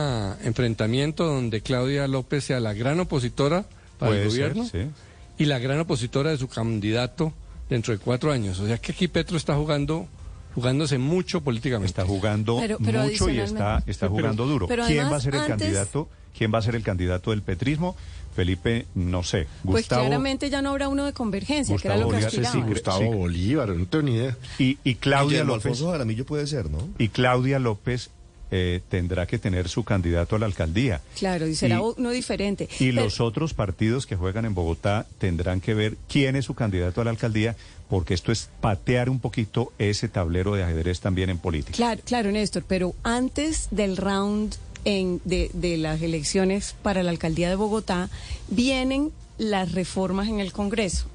enfrentamiento 0.44 1.24
donde 1.24 1.60
Claudia 1.60 2.06
López 2.08 2.44
sea 2.44 2.60
la 2.60 2.72
gran 2.74 3.00
opositora 3.00 3.64
para 3.98 4.12
el 4.16 4.30
ser, 4.30 4.52
gobierno 4.54 4.64
sí. 4.70 4.90
y 5.38 5.44
la 5.46 5.58
gran 5.58 5.80
opositora 5.80 6.30
de 6.30 6.36
su 6.38 6.48
candidato 6.48 7.32
dentro 7.68 7.92
de 7.92 7.98
cuatro 7.98 8.30
años. 8.32 8.58
O 8.60 8.66
sea 8.66 8.78
que 8.78 8.92
aquí 8.92 9.08
Petro 9.08 9.36
está 9.36 9.54
jugando, 9.56 10.06
jugándose 10.54 10.98
mucho 10.98 11.40
políticamente. 11.42 11.88
Está 11.88 12.04
jugando 12.04 12.58
Pero- 12.60 12.78
pero 12.84 13.02
mucho 13.04 13.28
y 13.30 13.38
está, 13.40 13.82
está 13.86 14.06
Pero- 14.06 14.10
jugando 14.20 14.46
duro. 14.46 14.66
pero 14.68 14.86
¿Quién 14.86 15.10
va 15.10 15.16
a 15.16 15.20
ser 15.20 15.34
el 15.34 15.40
antes- 15.42 15.58
candidato? 15.58 16.08
¿Quién 16.36 16.52
va 16.52 16.58
a 16.58 16.62
ser 16.62 16.74
el 16.76 16.82
candidato 16.82 17.30
del 17.30 17.42
petrismo? 17.42 17.96
Felipe, 18.36 18.86
no 18.94 19.24
sé. 19.24 19.48
Pues 19.64 19.82
Gustavo 19.84 20.02
claramente 20.02 20.48
ya 20.50 20.62
no 20.62 20.70
habrá 20.70 20.88
uno 20.88 21.04
de 21.04 21.12
convergencia, 21.12 21.76
que 21.76 21.88
era 21.88 21.96
lo 21.96 22.04
Gustavo 22.04 22.20
que 22.30 22.36
Bolívar, 22.36 22.52
sí. 22.52 22.58
Gustavo 22.68 22.98
Gustavo 23.00 23.16
Bolívar, 23.18 23.68
no 23.70 23.86
tengo 23.86 24.02
ni 24.02 24.14
idea. 24.14 24.36
y, 24.58 24.78
y 24.84 24.94
Claudia 24.94 25.40
Guillermo 25.42 25.56
López. 25.56 25.80
Jaramillo 25.82 26.24
puede 26.26 26.46
ser, 26.46 26.70
¿no? 26.70 26.78
Y 26.98 27.08
Claudia 27.08 27.58
López 27.58 28.10
eh, 28.52 28.80
tendrá 28.88 29.26
que 29.26 29.38
tener 29.38 29.68
su 29.68 29.82
candidato 29.82 30.36
a 30.36 30.38
la 30.38 30.46
alcaldía. 30.46 31.00
Claro, 31.18 31.48
y 31.48 31.56
será 31.56 31.78
Y- 31.78 31.94
uno 31.96 32.10
diferente. 32.10 32.68
Y 32.78 32.90
Pero- 32.92 33.02
los 33.04 33.20
otros 33.20 33.54
partidos 33.54 34.06
que 34.06 34.14
juegan 34.14 34.44
en 34.44 34.54
Bogotá 34.54 35.06
tendrán 35.18 35.60
que 35.60 35.74
ver 35.74 35.96
quién 36.08 36.36
es 36.36 36.44
su 36.44 36.54
candidato 36.54 37.00
a 37.00 37.04
la 37.04 37.10
alcaldía, 37.10 37.56
porque 37.88 38.14
esto 38.14 38.30
es 38.30 38.48
patear 38.60 39.10
un 39.10 39.18
poquito 39.18 39.72
ese 39.78 40.08
tablero 40.08 40.54
de 40.54 40.62
ajedrez 40.62 41.00
también 41.00 41.28
en 41.30 41.38
política. 41.38 41.74
Claro, 41.76 42.00
claro, 42.04 42.30
Néstor, 42.30 42.62
pero 42.68 42.94
antes 43.02 43.66
del 43.72 43.96
round 43.96 44.54
en- 44.86 45.20
de, 45.26 45.50
de 45.52 45.76
las 45.76 46.00
elecciones 46.00 46.74
para 46.82 47.02
la 47.02 47.10
alcaldía 47.10 47.50
de 47.50 47.56
Bogotá, 47.56 48.08
vienen 48.48 49.12
las 49.36 49.72
reformas 49.72 50.28
en 50.28 50.40
el 50.40 50.52
Congreso. 50.52 51.06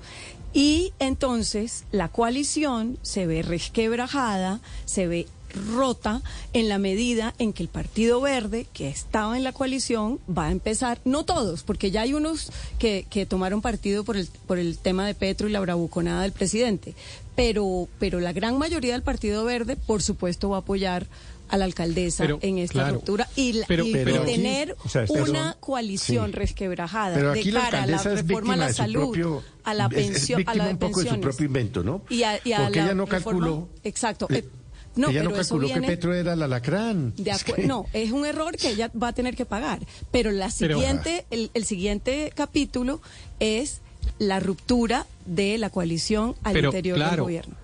Y 0.53 0.91
entonces 0.99 1.85
la 1.91 2.09
coalición 2.09 2.97
se 3.01 3.25
ve 3.25 3.41
resquebrajada, 3.41 4.59
se 4.85 5.07
ve 5.07 5.27
rota 5.51 6.21
en 6.53 6.69
la 6.69 6.77
medida 6.77 7.33
en 7.39 7.53
que 7.53 7.63
el 7.63 7.69
Partido 7.69 8.21
Verde, 8.21 8.67
que 8.73 8.87
estaba 8.89 9.37
en 9.37 9.43
la 9.43 9.51
coalición, 9.53 10.19
va 10.29 10.47
a 10.47 10.51
empezar, 10.51 10.99
no 11.05 11.23
todos, 11.23 11.63
porque 11.63 11.91
ya 11.91 12.01
hay 12.01 12.13
unos 12.13 12.51
que, 12.79 13.05
que 13.09 13.25
tomaron 13.25 13.61
partido 13.61 14.03
por 14.03 14.17
el, 14.17 14.27
por 14.47 14.59
el 14.59 14.77
tema 14.77 15.05
de 15.05 15.13
Petro 15.15 15.47
y 15.47 15.51
la 15.51 15.59
bravuconada 15.59 16.21
del 16.23 16.31
presidente, 16.31 16.95
pero, 17.35 17.87
pero 17.99 18.19
la 18.19 18.33
gran 18.33 18.57
mayoría 18.57 18.93
del 18.93 19.03
Partido 19.03 19.43
Verde, 19.45 19.75
por 19.75 20.01
supuesto, 20.01 20.49
va 20.49 20.57
a 20.57 20.59
apoyar 20.59 21.07
a 21.49 21.57
la 21.57 21.65
alcaldesa 21.65 22.23
Pero, 22.23 22.39
en 22.41 22.59
esta 22.59 22.73
claro, 22.75 22.93
ruptura 22.95 23.27
y, 23.35 23.51
la- 23.51 23.65
pero- 23.67 23.85
y- 23.85 23.91
pero 23.91 24.11
y 24.11 24.17
aquí- 24.19 24.25
tener 24.35 24.77
o 24.85 24.87
sea, 24.87 25.03
estas 25.03 25.27
una 25.27 25.57
coalición 25.59 26.27
sí. 26.27 26.31
resquebrajada 26.31 27.33
de 27.33 27.51
cara 27.51 27.83
a 27.83 27.87
la 27.87 27.97
reforma 28.01 28.53
a 28.53 28.55
la 28.57 28.71
salud, 28.73 29.11
propio... 29.11 29.43
a 29.65 29.73
la 29.73 29.89
pensión, 29.89 30.43
a 30.47 30.55
la 30.55 30.67
de 30.67 30.71
un 30.71 30.77
poco 30.77 31.01
de 31.01 31.07
su 31.07 31.09
pensiones. 31.09 31.21
propio 31.23 31.45
invento, 31.47 31.83
¿no? 31.83 32.03
Y 32.09 32.23
a- 32.23 32.39
y 32.45 32.53
a 32.53 32.59
Porque 32.63 32.79
la 32.79 32.85
ella 32.85 32.93
no 32.93 33.05
reforma- 33.05 33.09
calculó... 33.41 33.69
Exacto. 33.83 34.27
Eh, 34.29 34.47
no, 34.95 35.09
ella 35.09 35.23
no 35.23 35.31
calculó 35.33 35.67
viene- 35.67 35.81
que 35.87 35.93
Petro 35.93 36.13
era 36.13 36.33
el 36.33 36.41
alacrán. 36.43 37.13
de 37.15 37.31
Es 37.31 37.43
que- 37.43 37.65
No, 37.65 37.85
es 37.93 38.11
un 38.11 38.25
error 38.25 38.57
que 38.57 38.69
ella 38.69 38.91
va 39.01 39.09
a 39.09 39.13
tener 39.13 39.35
que 39.35 39.45
pagar. 39.45 39.79
Pero 40.11 40.31
la 40.31 40.49
Pero- 40.57 40.77
siguiente, 40.77 41.25
el, 41.31 41.49
el 41.53 41.65
siguiente 41.65 42.31
capítulo 42.35 43.01
es 43.39 43.81
la 44.19 44.39
ruptura 44.39 45.05
de 45.25 45.57
la 45.57 45.69
coalición 45.69 46.35
al 46.43 46.53
Pero, 46.53 46.69
interior 46.69 46.97
del 46.99 47.19
gobierno. 47.19 47.55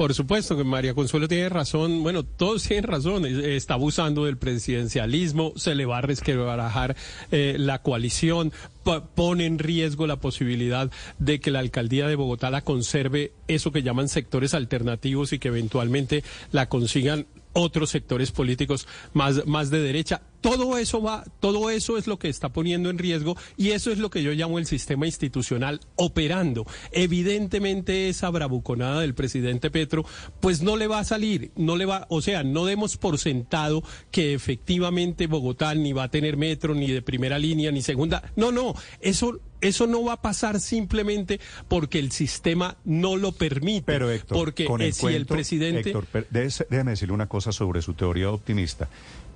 Por 0.00 0.14
supuesto 0.14 0.56
que 0.56 0.64
María 0.64 0.94
Consuelo 0.94 1.28
tiene 1.28 1.50
razón, 1.50 2.02
bueno, 2.02 2.22
todos 2.22 2.62
tienen 2.62 2.84
razón, 2.84 3.26
es- 3.26 3.36
está 3.36 3.74
abusando 3.74 4.24
del 4.24 4.38
presidencialismo, 4.38 5.52
se 5.56 5.74
le 5.74 5.84
va 5.84 5.98
a 5.98 6.00
resquebrajar 6.00 6.96
eh, 7.30 7.56
la 7.58 7.82
coalición, 7.82 8.50
po- 8.82 9.04
pone 9.14 9.44
en 9.44 9.58
riesgo 9.58 10.06
la 10.06 10.16
posibilidad 10.16 10.90
de 11.18 11.38
que 11.38 11.50
la 11.50 11.58
alcaldía 11.58 12.08
de 12.08 12.16
Bogotá 12.16 12.48
la 12.48 12.62
conserve. 12.62 13.32
Eso 13.46 13.72
que 13.72 13.82
llaman 13.82 14.08
sectores 14.08 14.54
alternativos 14.54 15.34
y 15.34 15.38
que 15.38 15.48
eventualmente 15.48 16.24
la 16.50 16.70
consigan 16.70 17.26
otros 17.52 17.90
sectores 17.90 18.30
políticos 18.30 18.88
más, 19.12 19.44
más 19.46 19.68
de 19.68 19.80
derecha. 19.80 20.22
Todo 20.40 20.78
eso 20.78 21.02
va, 21.02 21.24
todo 21.40 21.70
eso 21.70 21.98
es 21.98 22.06
lo 22.06 22.18
que 22.18 22.28
está 22.28 22.50
poniendo 22.50 22.90
en 22.90 22.98
riesgo 22.98 23.36
y 23.56 23.70
eso 23.70 23.90
es 23.90 23.98
lo 23.98 24.10
que 24.10 24.22
yo 24.22 24.32
llamo 24.32 24.58
el 24.58 24.66
sistema 24.66 25.06
institucional 25.06 25.80
operando. 25.96 26.66
Evidentemente 26.92 28.08
esa 28.08 28.30
bravuconada 28.30 29.00
del 29.00 29.14
presidente 29.14 29.70
Petro, 29.70 30.04
pues 30.40 30.62
no 30.62 30.76
le 30.76 30.86
va 30.86 31.00
a 31.00 31.04
salir, 31.04 31.50
no 31.56 31.76
le 31.76 31.86
va, 31.86 32.06
o 32.08 32.22
sea, 32.22 32.42
no 32.42 32.64
demos 32.64 32.96
por 32.96 33.18
sentado 33.18 33.82
que 34.10 34.34
efectivamente 34.34 35.26
Bogotá 35.26 35.74
ni 35.74 35.92
va 35.92 36.04
a 36.04 36.10
tener 36.10 36.36
metro, 36.36 36.74
ni 36.74 36.90
de 36.90 37.02
primera 37.02 37.38
línea, 37.38 37.70
ni 37.70 37.82
segunda. 37.82 38.22
No, 38.36 38.52
no, 38.52 38.74
eso 39.00 39.40
eso 39.60 39.86
no 39.86 40.02
va 40.04 40.14
a 40.14 40.22
pasar 40.22 40.60
simplemente 40.60 41.40
porque 41.68 41.98
el 41.98 42.12
sistema 42.12 42.76
no 42.84 43.16
lo 43.16 43.32
permite. 43.32 43.84
Pero 43.84 44.10
Héctor, 44.10 44.38
porque 44.38 44.64
con 44.64 44.80
eh, 44.80 44.86
el 44.86 44.94
si 44.94 45.02
cuento, 45.02 45.18
el 45.18 45.26
presidente 45.26 45.90
Héctor, 45.90 46.06
déjeme 46.30 46.92
decirle 46.92 47.14
una 47.14 47.28
cosa 47.28 47.52
sobre 47.52 47.82
su 47.82 47.94
teoría 47.94 48.30
optimista. 48.30 48.88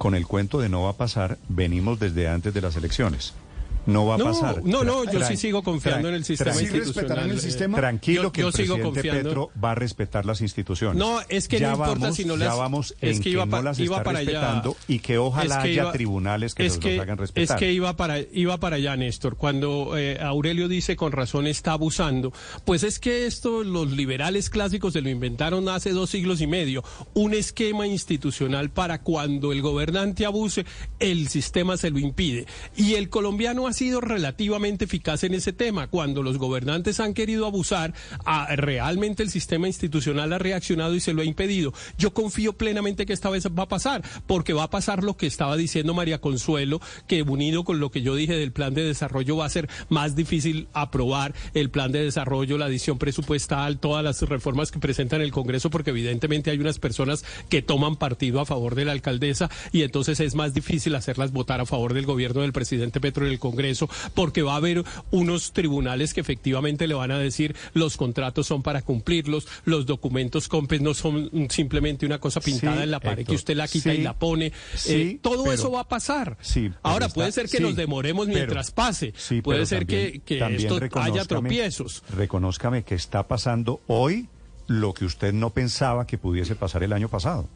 Con 0.05 0.15
el 0.15 0.27
cuento 0.27 0.59
de 0.59 0.69
no 0.69 0.83
va 0.83 0.91
a 0.91 0.97
pasar, 0.99 1.39
venimos 1.49 1.99
desde 1.99 2.29
antes 2.29 2.53
de 2.53 2.61
las 2.61 2.77
elecciones. 2.77 3.33
No 3.87 4.07
va 4.07 4.15
a 4.15 4.19
No, 4.19 4.25
pasar. 4.25 4.63
no, 4.65 4.83
no, 4.85 5.05
yo 5.11 5.25
sí 5.25 5.37
sigo 5.37 5.63
confiando 5.63 6.09
en 6.09 6.15
el 6.15 6.25
sistema 6.25 6.51
tran- 6.53 6.55
¿Sí 6.59 6.65
institucional. 6.65 6.95
respetarán 7.03 7.31
el 7.31 7.37
eh, 7.39 7.41
sistema? 7.41 7.77
Tranquilo 7.79 8.23
Yo- 8.25 8.33
que 8.33 8.41
yo 8.41 8.49
el 8.49 8.55
sigo 8.55 8.75
presidente 8.77 8.83
confiando. 9.03 9.29
Petro 9.31 9.51
va 9.63 9.71
a 9.73 9.75
respetar 9.75 10.25
las 10.27 10.41
instituciones. 10.41 10.97
No, 10.99 11.21
es 11.29 11.49
que 11.49 11.59
ya 11.61 11.69
no 11.69 11.75
importa 11.75 12.01
vamos, 12.01 12.17
si 12.17 12.25
no 12.25 12.37
ya 12.37 12.45
las- 12.47 12.57
vamos 12.59 12.95
es 13.01 13.17
en 13.17 13.19
que 13.19 13.25
que, 13.25 13.31
iba 13.31 13.45
no 13.45 13.51
pa- 13.51 13.63
las 13.63 13.79
iba 13.79 13.97
está 13.99 14.05
para 14.05 14.19
allá. 14.21 14.63
y 14.89 14.99
que 15.01 15.19
ojalá 15.19 15.57
Es 15.57 15.63
que 15.63 15.69
haya 15.71 15.83
iba- 15.83 15.93
tribunales 15.93 16.55
que 16.55 16.67
es 16.67 16.75
los, 16.77 16.83
que, 16.85 16.93
los 16.97 17.03
hagan 17.03 17.19
respetar. 17.19 17.57
Es 17.57 17.61
que 17.61 17.73
iba 17.73 17.95
para, 17.97 18.19
iba 18.21 18.59
para 18.59 18.77
allá, 18.77 18.97
Néstor. 18.97 19.37
Cuando 19.37 19.99
eh, 19.99 20.19
Aurelio 20.21 20.69
dice 20.69 20.97
con 20.97 21.13
razón 21.13 21.47
está 21.47 21.73
abusando, 21.73 22.33
pues 22.65 22.85
es 22.85 22.99
que 22.99 23.27
esto 23.27 23.65
los 23.65 23.93
liberales 23.93 24.49
clásicos 24.51 24.95
se 24.95 25.03
lo 25.03 25.11
inventaron 25.11 25.69
hace 25.69 25.91
dos 25.91 26.09
siglos 26.11 26.41
y 26.41 26.47
medio. 26.47 26.83
Un 27.13 27.35
esquema 27.35 27.87
institucional 27.87 28.71
para 28.71 29.03
cuando 29.03 29.53
el 29.53 29.61
gobernante 29.61 30.25
abuse, 30.25 30.65
el 31.01 31.29
sistema 31.29 31.77
se 31.77 31.91
lo 31.91 31.99
impide. 31.99 32.47
Y 32.77 32.95
el 32.95 33.09
colombiano 33.11 33.67
ha 33.67 33.74
sido 33.75 34.01
relativamente 34.01 34.87
eficaz 34.87 35.25
en 35.25 35.35
ese 35.35 35.53
tema. 35.53 35.89
Cuando 35.89 36.23
los 36.23 36.39
gobernantes 36.39 37.01
han 37.01 37.13
querido 37.13 37.47
abusar, 37.47 37.93
ah, 38.25 38.49
realmente 38.57 39.23
el 39.23 39.31
sistema 39.31 39.67
institucional 39.67 40.33
ha 40.33 40.39
reaccionado 40.39 40.95
y 40.95 41.01
se 41.01 41.13
lo 41.13 41.21
ha 41.21 41.27
impedido. 41.27 41.75
Yo 41.99 42.15
confío 42.15 42.55
plenamente 42.55 43.05
que 43.05 43.13
esta 43.13 43.31
vez 43.31 43.47
va 43.47 43.65
a 43.65 43.69
pasar, 43.69 44.03
porque 44.27 44.53
va 44.53 44.65
a 44.65 44.71
pasar 44.71 45.05
lo 45.05 45.17
que 45.17 45.27
estaba 45.27 45.57
diciendo 45.57 45.93
María 45.93 46.21
Consuelo, 46.21 46.81
que 47.07 47.23
unido 47.23 47.65
con 47.65 47.81
lo 47.81 47.91
que 47.91 48.03
yo 48.03 48.15
dije 48.15 48.35
del 48.35 48.53
plan 48.53 48.75
de 48.75 48.85
desarrollo 48.85 49.37
va 49.37 49.47
a 49.47 49.51
ser 49.51 49.69
más 49.89 50.17
difícil 50.17 50.69
aprobar 50.73 51.35
el 51.53 51.71
plan 51.71 51.93
de 51.93 52.05
desarrollo, 52.05 52.59
la 52.59 52.67
adición 52.67 52.99
presupuestal, 52.99 53.79
todas 53.79 54.05
las 54.05 54.23
reformas 54.23 54.71
que 54.71 54.79
presentan 54.79 55.21
el 55.21 55.33
Congreso, 55.33 55.71
porque 55.71 55.91
evidentemente 55.91 56.51
hay 56.51 56.59
unas 56.59 56.79
personas 56.79 57.25
que 57.49 57.63
toman 57.63 57.97
partido 57.97 58.41
a 58.41 58.47
favor 58.47 58.75
de 58.75 58.85
la 58.85 58.93
alcaldesa 58.93 59.51
y 59.73 59.83
entonces 59.83 60.21
es 60.21 60.35
más 60.35 60.55
difícil 60.55 60.95
hacerlas 60.95 61.33
votar 61.33 61.61
a 61.61 61.67
favor 61.67 61.95
del 61.95 62.07
gobierno 62.07 62.43
del 62.43 62.53
presidente 62.53 63.01
Petro 63.01 63.27
en 63.27 63.33
el 63.33 63.39
Congreso. 63.39 63.64
Congreso, 63.65 63.89
porque 64.15 64.43
va 64.43 64.55
a 64.55 64.57
haber 64.57 64.85
unos 65.11 65.53
tribunales 65.53 66.13
que 66.13 66.21
efectivamente 66.21 66.87
le 66.87 66.95
van 66.95 67.11
a 67.11 67.19
decir 67.19 67.57
los 67.73 67.97
contratos 67.97 68.47
son 68.47 68.63
para 68.63 68.83
cumplirlos, 68.83 69.47
los 69.65 69.87
documentos 69.87 70.49
COMPES 70.49 70.81
no 70.83 70.93
son 70.93 71.31
simplemente 71.49 72.05
una 72.05 72.19
cosa 72.19 72.41
pintada 72.41 72.77
Sí, 72.77 72.83
en 72.83 72.91
la 72.91 73.01
pared 73.01 73.21
Héctor, 73.21 73.33
que 73.33 73.37
usted 73.37 73.57
la 73.57 73.67
quita 73.69 73.93
sí, 73.93 73.99
y 73.99 74.03
la 74.03 74.13
pone. 74.13 74.53
sí, 74.75 74.93
Eh, 74.93 75.19
todo 75.23 75.45
pero- 75.45 75.55
eso 75.55 75.71
va 75.71 75.81
a 75.81 75.89
pasar. 75.89 76.37
Ahora 76.83 77.07
está- 77.07 77.15
puede 77.15 77.33
ser 77.33 77.49
que 77.49 77.61
nos 77.61 77.75
demoremos 77.77 78.27
pero- 78.27 78.37
mientras 78.39 78.71
pase. 78.71 79.15
sí, 79.17 79.41
puede 79.41 79.65
ser 79.67 79.81
también- 79.87 80.13
que, 80.13 80.21
que 80.21 80.39
también 80.39 80.73
esto 80.73 81.01
haya 81.01 81.25
tropiezos. 81.25 82.03
Reconózcame 82.15 82.83
que 82.83 82.95
está 82.95 83.27
pasando 83.27 83.81
hoy 83.87 84.29
lo 84.67 84.93
que 84.95 85.05
usted 85.07 85.33
no 85.33 85.51
pensaba 85.51 86.07
que 86.07 86.19
pudiese 86.19 86.55
pasar 86.55 86.83
el 86.83 86.93
año 86.93 87.09
pasado. 87.09 87.49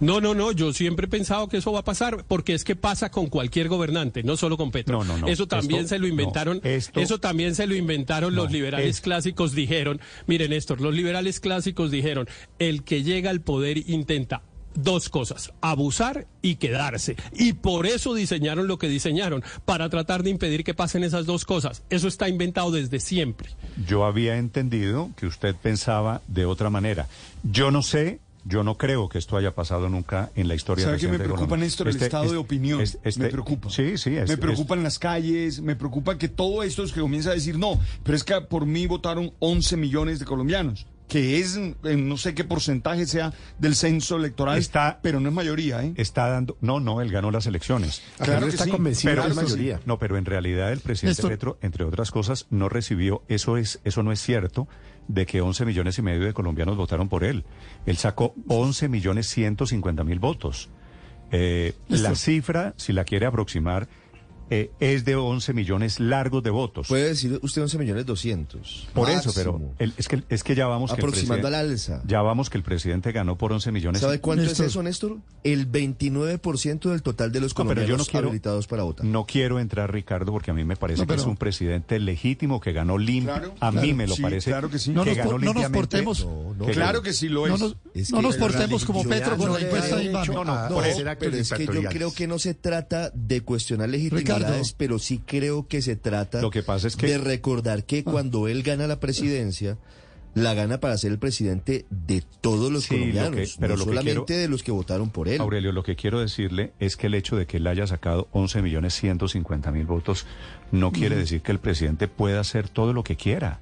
No, 0.00 0.20
no, 0.20 0.34
no, 0.34 0.52
yo 0.52 0.72
siempre 0.72 1.06
he 1.06 1.08
pensado 1.08 1.48
que 1.48 1.56
eso 1.56 1.72
va 1.72 1.80
a 1.80 1.84
pasar 1.84 2.24
porque 2.28 2.52
es 2.54 2.64
que 2.64 2.76
pasa 2.76 3.10
con 3.10 3.26
cualquier 3.28 3.68
gobernante, 3.68 4.22
no 4.22 4.36
solo 4.36 4.56
con 4.56 4.70
Petro. 4.70 4.98
No, 4.98 5.04
no, 5.04 5.18
no. 5.18 5.26
Eso 5.28 5.46
también 5.48 5.80
Esto- 5.80 5.94
se 5.94 5.98
lo 5.98 6.06
inventaron, 6.06 6.60
esto- 6.64 7.00
eso 7.00 7.18
también 7.18 7.54
se 7.54 7.66
lo 7.66 7.74
inventaron 7.74 8.34
los 8.34 8.52
liberales 8.52 8.96
es- 8.96 9.00
clásicos 9.00 9.52
dijeron, 9.52 10.00
miren 10.26 10.50
Néstor, 10.50 10.80
los 10.80 10.94
liberales 10.94 11.40
clásicos 11.40 11.90
dijeron, 11.90 12.28
el 12.58 12.82
que 12.82 13.02
llega 13.02 13.30
al 13.30 13.40
poder 13.40 13.78
intenta 13.88 14.42
dos 14.74 15.08
cosas, 15.08 15.52
abusar 15.62 16.26
y 16.42 16.56
quedarse. 16.56 17.16
Y 17.32 17.54
por 17.54 17.86
eso 17.86 18.12
diseñaron 18.12 18.66
lo 18.68 18.78
que 18.78 18.88
diseñaron, 18.90 19.42
para 19.64 19.88
tratar 19.88 20.22
de 20.22 20.28
impedir 20.28 20.64
que 20.64 20.74
pasen 20.74 21.02
esas 21.02 21.24
dos 21.24 21.46
cosas. 21.46 21.82
Eso 21.88 22.08
está 22.08 22.28
inventado 22.28 22.70
desde 22.70 23.00
siempre. 23.00 23.48
Yo 23.88 24.04
había 24.04 24.36
entendido 24.36 25.10
que 25.16 25.24
usted 25.26 25.54
pensaba 25.56 26.20
de 26.28 26.44
otra 26.44 26.68
manera. 26.68 27.08
Yo 27.42 27.70
no 27.70 27.80
sé, 27.82 28.18
yo 28.48 28.62
no 28.62 28.76
creo 28.78 29.08
que 29.08 29.18
esto 29.18 29.36
haya 29.36 29.54
pasado 29.54 29.88
nunca 29.88 30.30
en 30.36 30.46
la 30.48 30.54
historia 30.54 30.84
¿Sabe 30.84 30.98
qué 30.98 31.08
me 31.08 31.18
preocupa. 31.18 31.56
Néstor? 31.56 31.88
El 31.88 31.94
Este- 31.94 32.04
estado 32.06 32.24
este- 32.24 32.34
de 32.34 32.40
opinión. 32.40 32.80
es- 32.80 32.98
este- 33.02 33.20
me 33.24 33.28
preocupa. 33.28 33.70
Sí, 33.70 33.98
sí. 33.98 34.16
es- 34.16 34.28
me 34.28 34.36
preocupan 34.36 34.82
las 34.82 34.98
calles, 34.98 35.60
me 35.60 35.74
preocupa 35.76 36.16
que 36.16 36.28
todo 36.28 36.62
esto 36.62 36.84
es 36.84 36.92
que 36.92 37.00
comienza 37.00 37.30
a 37.30 37.34
decir 37.34 37.58
no, 37.58 37.80
pero 38.04 38.16
es 38.16 38.22
que 38.24 38.40
por 38.42 38.64
mí 38.66 38.86
votaron 38.86 39.32
11 39.40 39.76
millones 39.76 40.18
de 40.20 40.24
colombianos, 40.26 40.86
que 41.16 41.38
es 41.38 41.58
no 41.82 42.16
sé 42.18 42.34
qué 42.34 42.44
porcentaje 42.44 43.06
sea 43.06 43.32
del 43.58 43.74
censo 43.74 44.16
electoral, 44.16 44.58
Está- 44.58 44.98
pero 45.02 45.18
no 45.18 45.30
es 45.30 45.34
mayoría, 45.34 45.82
¿eh? 45.82 45.94
Está 45.96 46.28
dando. 46.28 46.58
No, 46.60 46.78
no, 46.78 47.00
él 47.00 47.10
ganó 47.10 47.30
las 47.30 47.46
elecciones. 47.46 48.02
Claro 48.18 48.40
Él 48.40 48.44
que 48.44 48.50
está 48.50 48.64
sí, 48.64 48.70
convencido 48.70 49.12
pero 49.12 49.22
de 49.22 49.28
la 49.30 49.34
claro 49.34 49.46
que 49.46 49.52
sí. 49.52 49.58
mayoría. 49.58 49.80
No, 49.86 49.98
pero 49.98 50.18
en 50.18 50.26
realidad 50.26 50.72
el 50.72 50.80
presidente 50.80 51.22
Néstor. 51.22 51.30
Petro, 51.30 51.58
entre 51.62 51.84
otras 51.84 52.10
cosas, 52.10 52.46
no 52.50 52.68
recibió, 52.68 53.22
eso 53.28 53.56
es, 53.56 53.80
eso 53.84 54.02
no 54.02 54.12
es 54.12 54.20
cierto, 54.20 54.68
de 55.08 55.24
que 55.24 55.40
11 55.40 55.64
millones 55.64 55.98
y 55.98 56.02
medio 56.02 56.24
de 56.26 56.34
colombianos 56.34 56.76
votaron 56.76 57.08
por 57.08 57.24
él. 57.24 57.44
Él 57.86 57.96
sacó 57.96 58.34
11 58.48 58.88
millones 58.88 59.26
150 59.28 60.04
mil 60.04 60.18
votos. 60.18 60.68
Eh, 61.32 61.72
la 61.88 62.14
cifra, 62.14 62.74
si 62.76 62.92
la 62.92 63.04
quiere 63.04 63.26
aproximar, 63.26 63.88
eh, 64.50 64.70
es 64.80 65.04
de 65.04 65.16
11 65.16 65.52
millones 65.54 65.98
largos 66.00 66.42
de 66.42 66.50
votos. 66.50 66.88
Puede 66.88 67.08
decir 67.08 67.38
usted 67.42 67.62
11 67.62 67.78
millones 67.78 68.06
200. 68.06 68.88
por 68.94 69.10
eso, 69.10 69.32
pero 69.34 69.54
máximo. 69.54 69.74
el- 69.78 69.92
es, 69.96 70.08
que, 70.08 70.22
es 70.28 70.44
que 70.44 70.54
ya 70.54 70.66
vamos 70.66 70.90
que 70.90 70.96
el 70.96 71.00
Aproximando 71.00 71.48
presidente- 71.48 71.56
al 71.56 71.70
alza. 71.70 72.02
Ya 72.06 72.22
vamos 72.22 72.50
que 72.50 72.58
el 72.58 72.64
presidente 72.64 73.12
ganó 73.12 73.36
por 73.36 73.52
11 73.52 73.72
millones. 73.72 74.00
¿Sabe 74.00 74.20
cuánto 74.20 74.44
Néstor. 74.44 74.66
es 74.66 74.72
eso, 74.72 74.82
Néstor? 74.82 75.16
El 75.44 75.66
29% 75.70 76.90
del 76.90 77.02
total 77.02 77.32
de 77.32 77.40
los 77.40 77.52
No, 77.52 77.56
pero 77.56 77.66
colombianos 77.74 77.88
yo 77.88 77.96
no 77.96 78.04
quiero- 78.04 78.28
habilitados 78.28 78.66
para 78.66 78.82
votar. 78.82 79.06
No 79.06 79.26
quiero 79.26 79.58
entrar, 79.60 79.92
Ricardo, 79.92 80.32
porque 80.32 80.50
a 80.50 80.54
mí 80.54 80.64
me 80.64 80.76
parece 80.76 81.02
No, 81.02 81.06
que 81.06 81.14
es 81.14 81.20
pero- 81.22 81.30
un 81.30 81.36
presidente 81.36 81.98
legítimo 81.98 82.60
que 82.60 82.72
ganó 82.72 82.98
limpio. 82.98 83.34
Claro, 83.34 83.54
a 83.60 83.70
mí 83.70 83.78
claro, 83.80 83.96
me 83.96 84.06
lo 84.06 84.14
sí, 84.16 84.22
parece. 84.22 84.50
claro 84.50 84.70
que 84.70 84.78
sí. 84.78 84.90
No 84.92 85.04
que 85.04 85.10
nos 85.10 85.18
ganó 85.18 85.30
por- 85.30 85.42
no 85.42 85.52
nos 85.54 85.70
portemos- 85.70 86.24
No, 86.24 86.54
no, 86.54 86.66
Claro 86.66 87.02
que 87.02 87.12
sí 87.12 87.28
lo 87.28 87.46
es. 87.46 87.52
No 87.52 87.58
nos, 87.58 87.76
Es 87.94 88.10
no 88.10 88.18
que 88.18 88.22
nos 88.22 88.36
portemos 88.36 88.84
como 88.84 88.98
legitimidad 89.04 89.20
Petro 89.30 89.36
con 89.38 89.46
no 89.46 89.58
la 89.58 89.64
da 89.88 89.96
de. 89.96 90.10
No, 90.10 90.24
no, 90.44 90.68
No, 90.68 90.74
por 90.74 90.84
pero 91.18 91.36
es 91.36 91.50
que 91.52 91.66
yo 91.66 91.82
creo 91.88 92.12
que 92.12 92.26
no 92.26 92.38
se 92.38 92.54
trata 92.54 93.10
de 93.14 93.40
cuestionar 93.42 93.88
pero 94.76 94.98
sí 94.98 95.20
creo 95.24 95.66
que 95.68 95.82
se 95.82 95.96
trata 95.96 96.40
Lo 96.40 96.50
que 96.50 96.62
pasa 96.62 96.86
es 96.88 96.96
que- 96.96 97.06
de 97.06 97.18
recordar 97.18 97.84
que 97.84 98.04
cuando 98.04 98.48
él 98.48 98.62
gana 98.62 98.86
la 98.86 99.00
presidencia, 99.00 99.78
la 100.34 100.52
gana 100.52 100.80
para 100.80 100.98
ser 100.98 101.12
el 101.12 101.18
presidente 101.18 101.86
de 101.88 102.22
todos 102.42 102.70
los 102.70 102.84
Sí, 102.84 102.94
lo 102.94 102.96
que- 103.06 103.12
colombianos, 103.12 103.56
pero 103.58 103.74
no 103.74 103.78
lo 103.78 103.84
que 103.84 103.90
solamente 103.90 104.24
quiero- 104.26 104.40
de 104.42 104.48
los 104.48 104.62
que 104.62 104.70
votaron 104.70 105.08
por 105.10 105.28
él. 105.28 105.40
Aurelio, 105.40 105.72
lo 105.72 105.82
que 105.82 105.96
quiero 105.96 106.20
decirle 106.20 106.72
es 106.78 106.96
que 106.98 107.06
el 107.06 107.14
hecho 107.14 107.36
de 107.36 107.46
que 107.46 107.56
él 107.56 107.66
haya 107.66 107.86
sacado 107.86 108.28
11 108.32 108.60
millones 108.60 108.92
150 108.94 109.70
mil 109.72 109.86
votos 109.86 110.26
no 110.72 110.92
quiere 110.92 111.16
decir 111.16 111.40
que 111.40 111.52
el 111.52 111.58
presidente 111.58 112.06
pueda 112.08 112.40
hacer 112.40 112.68
todo 112.68 112.92
lo 112.92 113.02
que 113.02 113.16
quiera. 113.16 113.60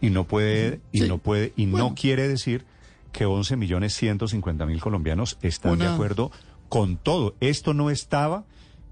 Y 0.00 0.10
no 0.10 0.24
puede, 0.24 0.80
y 0.92 1.00
Sí. 1.00 1.08
no 1.08 1.18
puede, 1.18 1.52
y 1.56 1.66
Bueno. 1.66 1.88
no 1.88 1.94
quiere 1.94 2.28
decir 2.28 2.64
que 3.12 3.24
11 3.26 3.56
millones 3.56 3.94
150 3.94 4.66
mil 4.66 4.80
colombianos 4.80 5.38
están 5.42 5.78
de 5.78 5.86
acuerdo 5.86 6.30
con 6.68 6.96
todo. 6.96 7.34
Esto 7.40 7.74
no 7.74 7.90
estaba, 7.90 8.44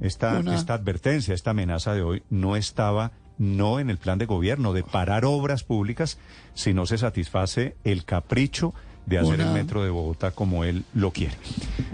esta, 0.02 0.38
Una- 0.40 0.54
esta 0.54 0.74
advertencia, 0.74 1.34
esta 1.34 1.50
amenaza 1.50 1.94
de 1.94 2.02
hoy, 2.02 2.22
no 2.30 2.56
estaba 2.56 3.12
no 3.38 3.80
en 3.80 3.88
el 3.90 3.96
plan 3.98 4.18
de 4.18 4.26
gobierno 4.26 4.72
de 4.72 4.82
parar 4.84 5.24
obras 5.24 5.64
públicas 5.64 6.18
si 6.54 6.74
no 6.74 6.84
se 6.86 6.98
satisface 6.98 7.76
el 7.82 8.04
capricho 8.04 8.74
de 9.06 9.18
hacer 9.18 9.40
el 9.40 9.50
metro 9.50 9.82
de 9.82 9.90
Bogotá 9.90 10.30
como 10.30 10.64
él 10.64 10.84
lo 10.94 11.10
quiere. 11.12 11.36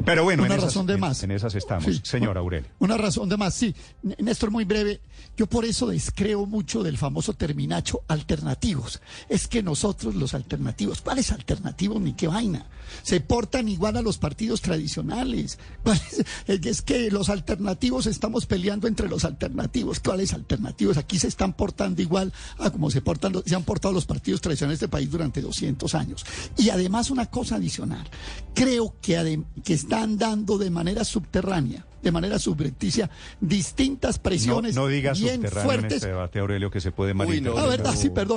Pero 0.04 0.24
bueno, 0.24 0.42
Una 0.44 0.54
en 0.54 0.58
esas, 0.58 0.70
razón 0.72 0.86
de 0.86 0.94
en- 0.94 1.00
más. 1.00 1.22
en 1.22 1.30
esas 1.30 1.54
estamos. 1.54 1.84
Sí. 1.84 2.00
Señor 2.04 2.36
Aurelio. 2.38 2.68
Una 2.78 2.96
razón 2.96 3.28
de 3.28 3.36
más, 3.36 3.54
sí. 3.54 3.74
Néstor, 4.18 4.50
muy 4.50 4.64
breve. 4.64 5.00
Yo 5.36 5.46
por 5.46 5.64
eso 5.64 5.86
descreo 5.86 6.46
mucho 6.46 6.82
del 6.82 6.98
famoso 6.98 7.32
terminacho 7.32 8.02
alternativos. 8.08 9.00
Es 9.28 9.48
que 9.48 9.62
nosotros, 9.62 10.14
los 10.14 10.34
alternativos, 10.34 11.00
¿cuáles 11.00 11.32
alternativos 11.32 12.00
ni 12.00 12.12
qué 12.14 12.26
vaina? 12.28 12.66
Se 13.02 13.20
portan 13.20 13.68
igual 13.68 13.96
a 13.96 14.02
los 14.02 14.18
partidos 14.18 14.60
tradicionales. 14.60 15.58
¿Cuál 15.82 16.00
es? 16.46 16.66
Es 16.66 16.82
que- 16.82 17.10
los 17.10 17.28
alternativos 17.28 18.06
estamos 18.06 18.46
peleando 18.46 18.86
entre 18.88 19.08
los 19.08 19.24
alternativos. 19.24 20.00
¿Cuáles 20.00 20.32
alternativos? 20.34 20.96
Aquí 20.98 21.18
se 21.18 21.28
están 21.28 21.52
portando 21.52 22.02
igual 22.02 22.32
a 22.58 22.70
como 22.70 22.90
se, 22.90 23.00
portan, 23.00 23.34
se 23.44 23.54
han 23.54 23.62
portado 23.64 23.94
los 23.94 24.04
partidos 24.06 24.40
tradicionales 24.40 24.80
de 24.80 24.86
este 24.86 24.90
país 24.92 25.10
durante 25.10 25.40
200 25.40 25.94
años. 25.94 26.24
Y 26.56 26.70
además 26.70 26.97
una 27.10 27.26
cosa 27.26 27.56
adicional. 27.56 28.06
Creo 28.54 28.94
que, 29.00 29.18
adem- 29.18 29.44
que 29.64 29.74
están 29.74 30.18
dando 30.18 30.58
de 30.58 30.70
manera 30.70 31.04
subterránea, 31.04 31.86
de 32.02 32.12
manera 32.12 32.38
subrepticia, 32.38 33.08
distintas 33.40 34.16
No, 34.18 34.22
presiones 34.22 34.74
no 34.74 34.86
diga 34.86 35.12
bien 35.12 35.36
subterráneo 35.36 35.60
en 35.72 35.78
fuertes. 35.78 35.96
este 35.96 36.08
debate, 36.08 36.38
Aurelio, 36.40 36.70
que 36.70 36.80
se 36.80 36.90
puede 36.92 37.14
no, 37.14 37.22
Ah, 37.22 37.26
malinterpretar. 37.26 37.68
verdad, 37.70 37.94
sí, 37.96 38.10
perdón. 38.10 38.36